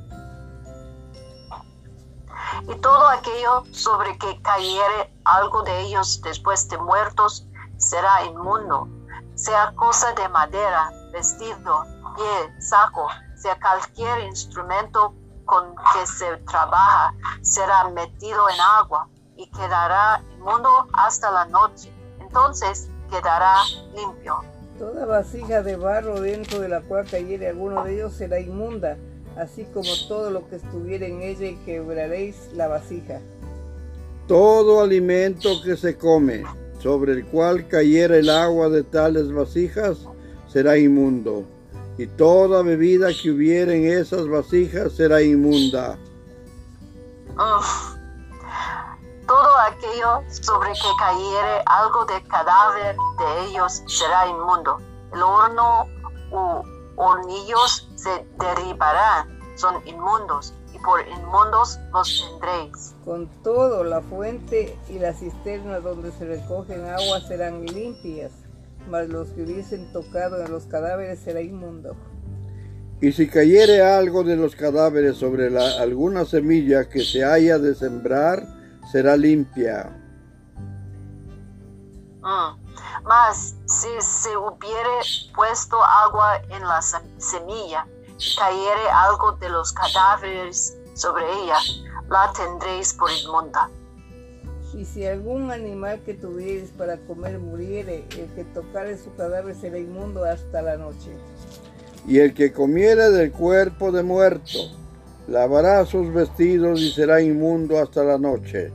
Y 2.68 2.74
todo 2.80 3.08
aquello 3.08 3.64
sobre 3.70 4.18
que 4.18 4.40
cayere 4.42 5.12
algo 5.24 5.62
de 5.62 5.80
ellos 5.82 6.20
después 6.22 6.68
de 6.68 6.78
muertos 6.78 7.46
será 7.76 8.24
inmundo, 8.24 8.88
sea 9.34 9.72
cosa 9.76 10.12
de 10.14 10.28
madera, 10.28 10.90
vestido, 11.12 11.84
pie, 12.16 12.60
saco, 12.60 13.08
sea 13.36 13.58
cualquier 13.60 14.20
instrumento 14.24 15.14
con 15.44 15.74
que 15.92 16.06
se 16.06 16.36
trabaja, 16.38 17.14
será 17.42 17.88
metido 17.90 18.48
en 18.48 18.60
agua 18.60 19.08
y 19.36 19.48
quedará 19.50 20.22
inmundo 20.34 20.88
hasta 20.92 21.30
la 21.30 21.44
noche. 21.46 21.92
Entonces 22.20 22.90
quedará 23.10 23.54
limpio. 23.94 24.42
Toda 24.78 25.06
vasija 25.06 25.62
de 25.62 25.76
barro 25.76 26.20
dentro 26.20 26.60
de 26.60 26.68
la 26.68 26.82
cual 26.82 27.06
cayere 27.08 27.48
alguno 27.48 27.84
de 27.84 27.94
ellos 27.94 28.14
será 28.14 28.40
inmunda, 28.40 28.96
así 29.36 29.64
como 29.72 29.90
todo 30.08 30.30
lo 30.30 30.48
que 30.48 30.56
estuviere 30.56 31.08
en 31.08 31.22
ella 31.22 31.46
y 31.46 31.56
quebraréis 31.64 32.36
la 32.54 32.68
vasija. 32.68 33.20
Todo 34.26 34.80
alimento 34.80 35.48
que 35.62 35.76
se 35.76 35.96
come, 35.96 36.44
sobre 36.80 37.12
el 37.12 37.26
cual 37.26 37.68
cayera 37.68 38.16
el 38.16 38.30
agua 38.30 38.68
de 38.68 38.82
tales 38.82 39.32
vasijas, 39.32 39.98
será 40.48 40.78
inmundo, 40.78 41.44
y 41.98 42.06
toda 42.06 42.62
bebida 42.62 43.08
que 43.12 43.30
hubiere 43.30 43.76
en 43.76 44.00
esas 44.00 44.28
vasijas 44.28 44.92
será 44.92 45.22
inmunda. 45.22 45.98
Uf. 47.36 47.96
Todo 49.26 49.58
aquello 49.58 50.22
sobre 50.30 50.72
que 50.72 50.88
cayere 50.98 51.62
algo 51.66 52.04
de 52.06 52.22
cadáver 52.28 52.96
de 53.18 53.44
ellos 53.46 53.82
será 53.86 54.28
inmundo. 54.28 54.78
El 55.12 55.22
horno 55.22 55.86
u 56.30 56.62
hornillos 56.96 57.85
se 58.06 58.44
derribarán, 58.44 59.28
son 59.56 59.86
inmundos, 59.86 60.54
y 60.72 60.78
por 60.78 61.00
inmundos 61.08 61.78
los 61.92 62.24
tendréis. 62.30 62.94
Con 63.04 63.26
todo, 63.42 63.82
la 63.84 64.00
fuente 64.02 64.78
y 64.88 64.98
la 64.98 65.12
cisterna 65.12 65.80
donde 65.80 66.12
se 66.12 66.24
recogen 66.26 66.84
agua 66.86 67.20
serán 67.26 67.64
limpias, 67.66 68.30
mas 68.88 69.08
los 69.08 69.28
que 69.30 69.42
hubiesen 69.42 69.92
tocado 69.92 70.40
en 70.44 70.52
los 70.52 70.64
cadáveres 70.66 71.18
será 71.20 71.40
inmundo. 71.40 71.96
Y 73.00 73.12
si 73.12 73.28
cayere 73.28 73.82
algo 73.82 74.22
de 74.24 74.36
los 74.36 74.54
cadáveres 74.54 75.16
sobre 75.16 75.50
la- 75.50 75.80
alguna 75.80 76.24
semilla 76.24 76.88
que 76.88 77.00
se 77.04 77.24
haya 77.24 77.58
de 77.58 77.74
sembrar, 77.74 78.46
será 78.90 79.16
limpia. 79.16 79.90
Mm. 82.22 82.66
Mas 83.04 83.54
si 83.66 83.88
se 84.00 84.36
hubiere 84.36 85.00
puesto 85.34 85.76
agua 85.82 86.36
en 86.48 86.62
la 86.62 86.78
sem- 86.80 87.18
semilla 87.18 87.86
cayere 88.38 88.90
algo 88.92 89.32
de 89.32 89.48
los 89.48 89.72
cadáveres 89.72 90.76
sobre 90.94 91.24
ella, 91.24 91.58
la 92.08 92.32
tendréis 92.36 92.94
por 92.94 93.10
inmunda. 93.10 93.68
Y 94.74 94.84
si 94.84 95.06
algún 95.06 95.50
animal 95.50 96.02
que 96.04 96.14
tuvieres 96.14 96.70
para 96.70 96.98
comer 96.98 97.38
muriere, 97.38 98.04
el 98.10 98.26
que 98.34 98.44
tocare 98.52 98.98
su 98.98 99.14
cadáver 99.14 99.54
será 99.54 99.78
inmundo 99.78 100.24
hasta 100.24 100.60
la 100.60 100.76
noche. 100.76 101.16
Y 102.06 102.18
el 102.18 102.34
que 102.34 102.52
comiere 102.52 103.10
del 103.10 103.32
cuerpo 103.32 103.90
de 103.90 104.02
muerto, 104.02 104.58
lavará 105.28 105.84
sus 105.86 106.12
vestidos 106.12 106.80
y 106.80 106.92
será 106.92 107.20
inmundo 107.20 107.78
hasta 107.78 108.04
la 108.04 108.18
noche. 108.18 108.72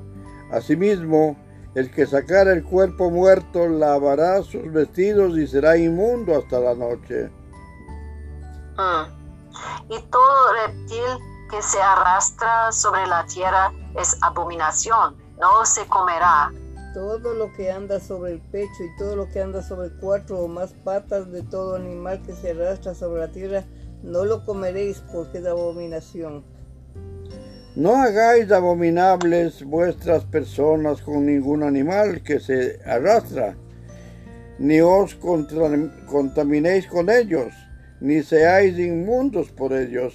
Asimismo, 0.51 1.38
el 1.75 1.91
que 1.91 2.06
sacare 2.06 2.51
el 2.51 2.63
cuerpo 2.63 3.10
muerto, 3.10 3.67
lavará 3.67 4.41
sus 4.43 4.71
vestidos 4.71 5.38
y 5.38 5.47
será 5.47 5.77
inmundo 5.77 6.38
hasta 6.38 6.60
la 6.60 6.75
noche. 6.75 7.30
Mm. 8.75 9.20
Y 9.90 10.00
todo 10.10 10.54
reptil 10.66 11.26
que 11.50 11.62
se 11.62 11.82
arrastra 11.82 12.72
sobre 12.72 13.06
la 13.08 13.26
tierra 13.26 13.72
es 14.00 14.18
abominación, 14.22 15.18
no 15.40 15.66
se 15.66 15.86
comerá. 15.88 16.52
Todo 16.94 17.34
lo 17.34 17.52
que 17.54 17.72
anda 17.72 18.00
sobre 18.00 18.34
el 18.34 18.42
pecho 18.42 18.84
y 18.84 18.98
todo 18.98 19.16
lo 19.16 19.30
que 19.30 19.42
anda 19.42 19.62
sobre 19.62 19.90
cuatro 20.00 20.40
o 20.40 20.48
más 20.48 20.74
patas 20.84 21.32
de 21.32 21.42
todo 21.42 21.76
animal 21.76 22.22
que 22.22 22.34
se 22.36 22.52
arrastra 22.52 22.94
sobre 22.94 23.22
la 23.22 23.32
tierra, 23.32 23.64
no 24.04 24.26
lo 24.26 24.44
comeréis 24.46 25.02
porque 25.12 25.38
es 25.38 25.46
abominación. 25.46 26.44
No 27.76 27.96
hagáis 27.96 28.52
abominables 28.52 29.64
vuestras 29.64 30.26
personas 30.26 31.02
con 31.02 31.26
ningún 31.26 31.64
animal 31.64 32.22
que 32.22 32.40
se 32.42 32.82
arrastra, 32.86 33.56
ni 34.60 34.82
os 34.82 35.16
contra- 35.16 35.70
contaminéis 36.08 36.88
con 36.88 37.10
ellos, 37.10 37.54
ni 38.02 38.22
seáis 38.24 38.78
inmundos 38.78 39.50
por 39.52 39.72
ellos. 39.74 40.14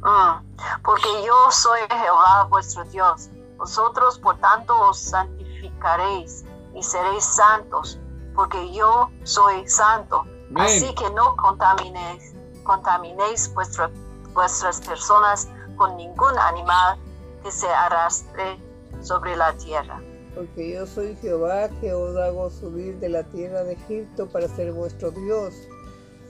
Mm, 0.00 0.42
Porque 0.82 1.08
yo 1.24 1.34
soy 1.50 1.78
Jehová 1.88 2.44
vuestro 2.50 2.84
Dios. 2.86 3.30
Vosotros, 3.56 4.18
por 4.18 4.36
tanto, 4.38 4.76
os 4.88 4.98
santificaréis 4.98 6.44
y 6.74 6.82
seréis 6.82 7.24
santos, 7.24 8.00
porque 8.34 8.72
yo 8.72 9.10
soy 9.22 9.68
santo. 9.68 10.24
Así 10.56 10.92
que 10.94 11.08
no 11.10 11.36
contaminéis, 11.36 12.34
contaminéis 12.64 13.52
vuestra- 13.54 13.90
vuestras 14.34 14.80
personas 14.80 15.48
con 15.76 15.96
ningún 15.96 16.36
animal 16.38 16.98
que 17.42 17.50
se 17.52 17.68
arrastre 17.68 18.58
sobre 19.02 19.36
la 19.36 19.52
tierra. 19.54 20.00
Porque 20.34 20.72
yo 20.74 20.86
soy 20.86 21.14
Jehová 21.16 21.68
que 21.80 21.92
os 21.94 22.16
hago 22.16 22.50
subir 22.50 22.98
de 22.98 23.08
la 23.10 23.22
tierra 23.22 23.62
de 23.64 23.74
Egipto 23.74 24.28
para 24.28 24.48
ser 24.48 24.72
vuestro 24.72 25.10
Dios. 25.10 25.54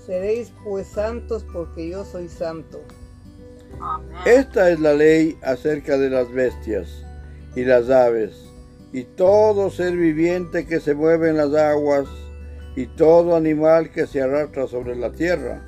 Seréis 0.04 0.52
pues 0.64 0.88
santos 0.88 1.44
porque 1.52 1.88
yo 1.90 2.04
soy 2.04 2.28
santo. 2.28 2.80
Esta 4.24 4.70
es 4.70 4.80
la 4.80 4.94
ley 4.94 5.38
acerca 5.42 5.96
de 5.96 6.10
las 6.10 6.30
bestias 6.30 6.88
y 7.54 7.64
las 7.64 7.88
aves, 7.90 8.36
y 8.92 9.04
todo 9.04 9.70
ser 9.70 9.96
viviente 9.96 10.66
que 10.66 10.80
se 10.80 10.94
mueve 10.94 11.30
en 11.30 11.36
las 11.36 11.54
aguas, 11.54 12.06
y 12.74 12.86
todo 12.86 13.36
animal 13.36 13.90
que 13.90 14.06
se 14.06 14.22
arrastra 14.22 14.66
sobre 14.66 14.96
la 14.96 15.12
tierra. 15.12 15.62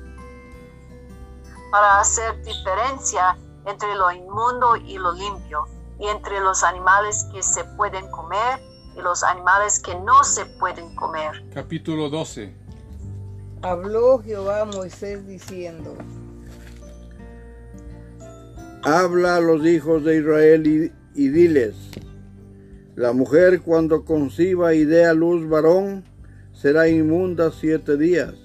para 1.71 1.99
hacer 1.99 2.41
diferencia 2.43 3.37
entre 3.65 3.93
lo 3.95 4.09
inmundo 4.11 4.77
y 4.77 4.97
lo 4.97 5.11
limpio, 5.13 5.65
y 5.99 6.07
entre 6.07 6.39
los 6.39 6.63
animales 6.63 7.25
que 7.33 7.43
se 7.43 7.63
pueden 7.75 8.09
comer 8.11 8.61
y 8.95 9.01
los 9.01 9.23
animales 9.23 9.79
que 9.81 9.93
no 9.95 10.23
se 10.23 10.45
pueden 10.45 10.95
comer. 10.95 11.43
Capítulo 11.53 12.09
12. 12.09 12.64
Habló 13.67 14.19
Jehová 14.19 14.61
a 14.61 14.65
Moisés 14.65 15.25
diciendo, 15.25 15.95
Habla 18.83 19.37
a 19.37 19.39
los 19.39 19.65
hijos 19.65 20.03
de 20.03 20.17
Israel 20.19 20.67
y, 20.67 20.93
y 21.15 21.29
diles, 21.29 21.75
la 22.93 23.11
mujer 23.11 23.63
cuando 23.63 24.05
conciba 24.05 24.75
y 24.75 24.85
dé 24.85 25.07
a 25.07 25.15
luz 25.15 25.49
varón, 25.49 26.03
será 26.53 26.87
inmunda 26.87 27.49
siete 27.49 27.97
días. 27.97 28.35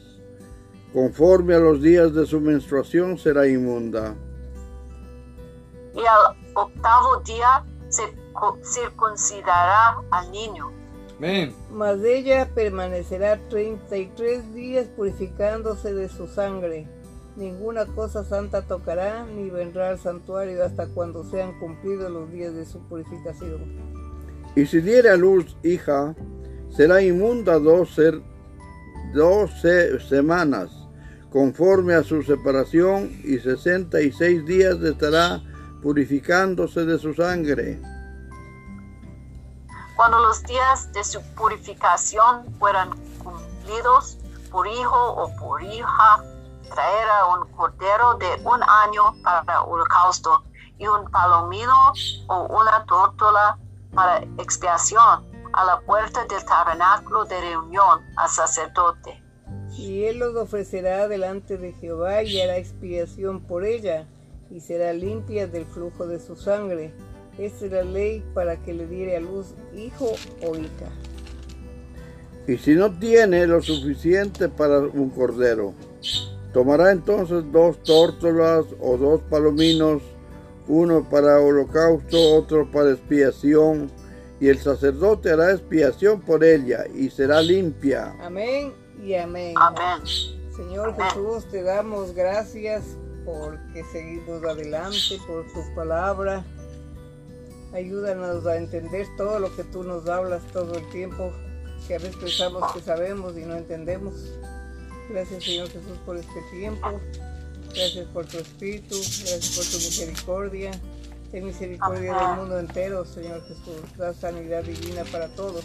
Conforme 0.94 1.54
a 1.54 1.59
los 1.59 1.83
días 1.83 2.14
de 2.14 2.24
su 2.24 2.40
menstruación 2.40 3.18
será 3.18 3.46
inmunda. 3.46 4.14
Y 5.94 6.00
al 6.00 6.35
octavo 6.54 7.20
día 7.26 7.62
se 7.90 8.04
circuncidará 8.64 9.98
al 10.12 10.30
niño. 10.30 10.79
Amén. 11.20 11.52
mas 11.70 12.02
ella 12.02 12.48
permanecerá 12.54 13.38
treinta 13.50 13.98
y 13.98 14.06
tres 14.16 14.54
días 14.54 14.87
purificándose 14.96 15.92
de 15.92 16.09
su 16.09 16.26
sangre. 16.26 16.88
Ninguna 17.37 17.85
cosa 17.85 18.24
santa 18.24 18.62
tocará, 18.62 19.26
ni 19.26 19.50
vendrá 19.50 19.90
al 19.90 19.98
santuario 19.98 20.64
hasta 20.64 20.88
cuando 20.88 21.22
sean 21.24 21.59
cumplidos 21.61 22.11
los 22.11 22.33
días 22.33 22.54
de 22.54 22.64
su 22.64 22.78
purificación. 22.88 23.61
Y 24.56 24.64
si 24.64 24.80
diere 24.80 25.11
a 25.11 25.16
luz 25.16 25.56
hija, 25.62 26.14
será 26.74 27.02
inmunda 27.02 27.59
dos, 27.59 27.94
ser- 27.94 28.20
doce 29.14 30.00
semanas, 30.00 30.70
conforme 31.30 31.94
a 31.94 32.02
su 32.02 32.22
separación, 32.22 33.11
y 33.24 33.38
sesenta 33.38 34.00
y 34.00 34.11
seis 34.11 34.44
días 34.46 34.80
estará 34.83 35.42
purificándose 35.83 36.85
de 36.85 36.98
su 36.98 37.12
sangre. 37.14 37.78
Cuando 40.00 40.18
los 40.18 40.42
días 40.44 40.90
de 40.94 41.04
su 41.04 41.20
purificación 41.34 42.46
fueran 42.58 42.88
cumplidos 43.22 44.16
por 44.50 44.66
hijo 44.66 44.96
o 44.96 45.36
por 45.36 45.62
hija, 45.62 46.24
traerá 46.74 47.26
un 47.26 47.46
cordero 47.52 48.14
de 48.14 48.40
un 48.42 48.62
año 48.62 49.22
para 49.22 49.62
holocausto 49.62 50.42
y 50.78 50.86
un 50.86 51.04
palomino 51.10 51.92
o 52.28 52.44
una 52.44 52.82
tórtola 52.86 53.58
para 53.94 54.20
expiación 54.38 55.50
a 55.52 55.64
la 55.66 55.80
puerta 55.80 56.24
del 56.24 56.42
tabernáculo 56.46 57.26
de 57.26 57.38
reunión 57.38 58.00
al 58.16 58.30
sacerdote. 58.30 59.22
Y 59.76 60.04
él 60.04 60.18
los 60.18 60.34
ofrecerá 60.34 61.08
delante 61.08 61.58
de 61.58 61.74
Jehová 61.74 62.22
y 62.22 62.40
hará 62.40 62.56
expiación 62.56 63.42
por 63.42 63.66
ella, 63.66 64.08
y 64.50 64.60
será 64.60 64.94
limpia 64.94 65.46
del 65.46 65.66
flujo 65.66 66.06
de 66.06 66.20
su 66.20 66.36
sangre. 66.36 66.94
Esta 67.40 67.64
es 67.64 67.72
la 67.72 67.85
ley 67.85 68.22
para 68.35 68.62
que 68.62 68.74
le 68.74 68.87
diere 68.87 69.16
a 69.16 69.20
luz 69.20 69.55
hijo 69.74 70.12
o 70.46 70.57
hija. 70.57 70.90
Y 72.46 72.59
si 72.59 72.74
no 72.74 72.98
tiene 72.98 73.46
lo 73.46 73.62
suficiente 73.62 74.50
para 74.50 74.81
un 74.81 75.09
cordero, 75.09 75.72
tomará 76.53 76.92
entonces 76.92 77.42
dos 77.50 77.83
tórtolas 77.83 78.66
o 78.79 78.98
dos 78.98 79.22
palominos, 79.31 80.03
uno 80.68 81.09
para 81.09 81.40
holocausto, 81.40 82.18
otro 82.35 82.70
para 82.70 82.90
expiación, 82.90 83.90
y 84.38 84.48
el 84.48 84.59
sacerdote 84.59 85.31
hará 85.31 85.53
expiación 85.53 86.20
por 86.20 86.44
ella 86.44 86.85
y 86.94 87.09
será 87.09 87.40
limpia. 87.40 88.14
Amén 88.20 88.74
y 89.03 89.14
amén. 89.14 89.55
Amén. 89.57 90.07
Señor 90.55 90.94
Jesús, 90.94 91.46
te 91.50 91.62
damos 91.62 92.14
gracias 92.14 92.98
porque 93.24 93.83
seguimos 93.92 94.44
adelante 94.44 95.18
por 95.26 95.46
tu 95.46 95.74
palabra. 95.74 96.44
Ayúdanos 97.72 98.46
a 98.46 98.56
entender 98.56 99.06
todo 99.16 99.38
lo 99.38 99.54
que 99.54 99.64
tú 99.64 99.85
nos 99.85 100.09
hablas 100.09 100.42
todo 100.52 100.76
el 100.76 100.88
tiempo, 100.90 101.33
que 101.87 101.94
a 101.94 101.98
veces 101.98 102.16
pensamos 102.16 102.72
que 102.72 102.80
sabemos 102.80 103.37
y 103.38 103.42
no 103.42 103.56
entendemos. 103.56 104.14
Gracias 105.09 105.44
Señor 105.44 105.68
Jesús 105.68 105.98
por 106.04 106.16
este 106.16 106.42
tiempo. 106.50 107.00
Gracias 107.74 108.06
por 108.09 108.26
tu 108.26 108.38
espíritu, 108.38 108.96
gracias 108.96 109.56
por 109.56 109.64
tu 109.64 109.76
misericordia. 109.76 110.72
Ten 111.30 111.46
misericordia 111.46 112.12
del 112.12 112.37
mundo 112.38 112.59
entero, 112.59 113.04
Señor 113.04 113.40
Jesús. 113.46 113.96
Da 113.96 114.12
sanidad 114.12 114.64
divina 114.64 115.04
para 115.12 115.28
todos. 115.28 115.64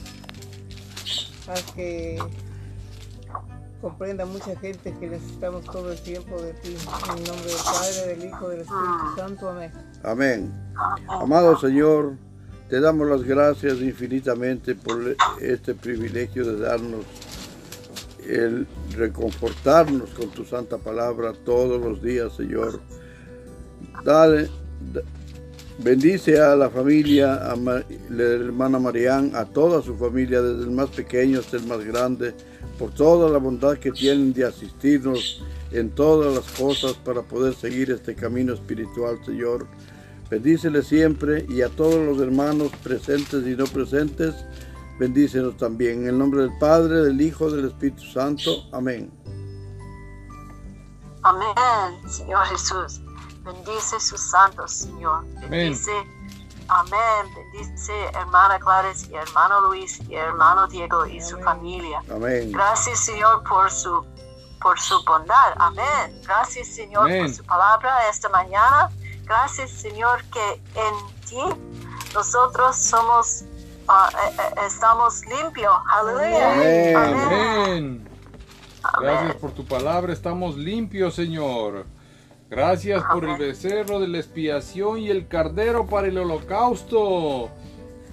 Haz 1.47 1.63
que 1.71 2.19
comprenda 3.89 4.25
mucha 4.25 4.55
gente 4.55 4.91
que 4.99 5.07
necesitamos 5.07 5.63
todo 5.65 5.91
el 5.91 6.01
tiempo 6.01 6.41
de 6.41 6.53
ti. 6.53 6.69
En 7.11 7.17
el 7.19 7.23
nombre 7.27 7.45
del 7.45 7.63
Padre, 7.63 8.07
del 8.15 8.25
Hijo, 8.25 8.49
del 8.49 8.61
Espíritu 8.61 9.15
Santo. 9.15 9.49
Amén. 9.49 9.71
Amén. 10.01 10.51
Amado 11.07 11.55
Señor, 11.59 12.13
te 12.67 12.79
damos 12.79 13.07
las 13.07 13.21
gracias 13.21 13.77
infinitamente 13.81 14.73
por 14.73 15.15
este 15.39 15.75
privilegio 15.75 16.43
de 16.45 16.61
darnos 16.65 17.05
el 18.27 18.65
reconfortarnos 18.97 20.09
con 20.15 20.31
tu 20.31 20.45
santa 20.45 20.79
palabra 20.79 21.33
todos 21.45 21.79
los 21.79 22.01
días, 22.01 22.33
Señor. 22.35 22.79
Dale, 24.03 24.49
da- 24.93 25.01
bendice 25.79 26.39
a 26.39 26.55
la 26.55 26.69
familia, 26.69 27.35
a 27.35 27.55
la 27.55 28.23
hermana 28.23 28.79
Marián, 28.79 29.31
a 29.35 29.45
toda 29.45 29.81
su 29.81 29.95
familia, 29.95 30.41
desde 30.41 30.63
el 30.63 30.71
más 30.71 30.89
pequeño 30.89 31.39
hasta 31.39 31.57
el 31.57 31.65
más 31.65 31.83
grande, 31.83 32.33
por 32.79 32.91
toda 32.91 33.29
la 33.29 33.37
bondad 33.37 33.77
que 33.77 33.91
tienen 33.91 34.33
de 34.33 34.45
asistirnos 34.45 35.43
en 35.71 35.89
todas 35.91 36.33
las 36.33 36.45
cosas 36.57 36.93
para 36.93 37.21
poder 37.21 37.53
seguir 37.53 37.91
este 37.91 38.15
camino 38.15 38.53
espiritual, 38.53 39.19
Señor. 39.25 39.67
Bendícele 40.29 40.81
siempre 40.81 41.45
y 41.49 41.61
a 41.61 41.69
todos 41.69 42.03
los 42.05 42.19
hermanos 42.19 42.71
presentes 42.83 43.45
y 43.45 43.55
no 43.55 43.65
presentes, 43.65 44.33
bendícenos 44.99 45.57
también. 45.57 46.03
En 46.03 46.09
el 46.09 46.17
nombre 46.17 46.41
del 46.41 46.57
Padre, 46.59 47.01
del 47.01 47.21
Hijo, 47.21 47.51
del 47.51 47.65
Espíritu 47.65 48.03
Santo. 48.03 48.63
Amén. 48.71 49.11
Amén, 51.21 52.09
Señor 52.09 52.45
Jesús. 52.45 53.04
Bendice 53.45 53.99
sus 53.99 54.19
santos, 54.19 54.71
Señor. 54.71 55.23
Bendice, 55.49 55.91
amén. 56.67 57.35
Bendice 57.35 57.93
hermana 58.15 58.57
Gladys 58.57 59.07
y 59.07 59.13
hermano 59.13 59.61
Luis 59.61 60.01
y 60.09 60.15
hermano 60.15 60.67
Diego 60.67 61.05
y 61.05 61.21
su 61.21 61.35
Amén. 61.35 61.45
familia. 61.45 62.01
Amén. 62.11 62.51
Gracias, 62.51 62.99
Señor, 63.01 63.43
por 63.43 63.69
su, 63.69 64.03
por 64.59 64.79
su 64.79 64.95
bondad. 65.05 65.53
Amén. 65.57 66.19
Gracias, 66.25 66.69
Señor, 66.69 67.03
Amén. 67.03 67.27
por 67.27 67.35
su 67.35 67.43
palabra 67.43 68.09
esta 68.09 68.29
mañana. 68.29 68.89
Gracias, 69.25 69.69
Señor, 69.69 70.23
que 70.25 70.53
en 70.73 71.25
ti 71.27 71.61
nosotros 72.15 72.75
somos, 72.75 73.43
ah, 73.87 74.09
eh, 74.11 74.35
eh, 74.39 74.65
estamos 74.65 75.21
limpios. 75.27 75.73
Aleluya. 75.91 76.53
Amén. 76.53 76.95
Amén. 76.97 78.09
Gracias 79.01 79.35
por 79.35 79.51
tu 79.51 79.65
palabra, 79.65 80.13
estamos 80.13 80.57
limpios, 80.57 81.13
Señor. 81.13 81.85
Gracias 82.49 83.03
por 83.11 83.25
el 83.25 83.37
becerro 83.37 83.99
de 83.99 84.07
la 84.07 84.19
expiación 84.19 84.99
y 84.99 85.09
el 85.09 85.27
cardero 85.27 85.85
para 85.87 86.07
el 86.07 86.17
holocausto. 86.17 87.49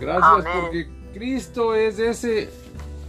Gracias 0.00 0.46
Amén. 0.46 0.52
porque 0.60 0.88
Cristo 1.14 1.74
es 1.74 1.98
ese 1.98 2.48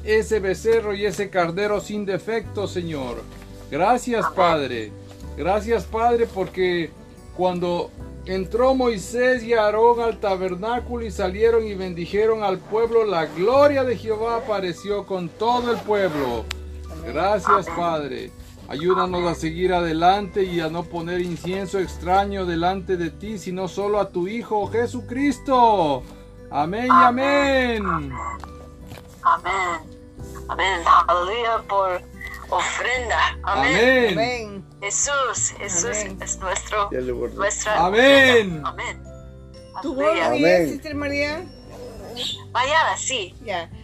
ese 0.03 0.39
becerro 0.39 0.93
y 0.93 1.05
ese 1.05 1.29
cardero 1.29 1.79
sin 1.79 2.05
defecto, 2.05 2.67
Señor. 2.67 3.23
Gracias, 3.71 4.25
Amén. 4.25 4.35
Padre. 4.35 4.91
Gracias, 5.37 5.85
Padre, 5.85 6.27
porque 6.27 6.91
cuando 7.37 7.89
Entró 8.25 8.73
Moisés 8.73 9.43
y 9.43 9.53
Aarón 9.53 9.99
al 9.99 10.17
tabernáculo 10.17 11.05
y 11.05 11.11
salieron 11.11 11.67
y 11.67 11.73
bendijeron 11.73 12.41
al 12.41 12.57
pueblo. 12.57 13.03
La 13.03 13.25
gloria 13.25 13.83
de 13.83 13.97
Jehová 13.97 14.37
apareció 14.37 15.05
con 15.05 15.27
todo 15.27 15.73
el 15.73 15.77
pueblo. 15.79 16.45
Gracias, 17.05 17.67
Padre. 17.75 18.31
Ayúdanos 18.69 19.29
a 19.29 19.35
seguir 19.35 19.73
adelante 19.73 20.43
y 20.43 20.59
a 20.61 20.69
no 20.69 20.83
poner 20.83 21.21
incienso 21.21 21.79
extraño 21.79 22.45
delante 22.45 22.97
de 22.97 23.11
ti, 23.11 23.37
sino 23.37 23.67
solo 23.67 23.99
a 23.99 24.09
tu 24.09 24.27
Hijo 24.27 24.67
Jesucristo. 24.67 26.03
Amén 26.49 26.85
y 26.87 26.89
amén. 26.91 27.83
Amén. 29.23 29.93
Amén. 30.49 30.81
Aleluya 31.07 31.63
por 31.67 32.01
ofrenda. 32.49 33.37
Amén. 33.43 33.75
Amén. 33.75 34.13
Amén. 34.13 34.65
Jesús, 34.81 35.53
Jesús 35.57 35.97
Amén. 36.01 36.17
es 36.21 36.37
nuestro, 36.39 36.89
nuestra 37.35 37.85
Amén. 37.85 38.61
ofrenda. 38.61 38.69
Amén. 38.69 39.03
¿Tu 39.81 39.93
Aleluya. 39.93 40.25
otro 40.25 40.33
día, 40.35 40.53
Amén. 40.55 40.69
Sister 40.69 40.95
María? 40.95 41.45
Mañana 42.51 42.97
sí, 42.97 43.35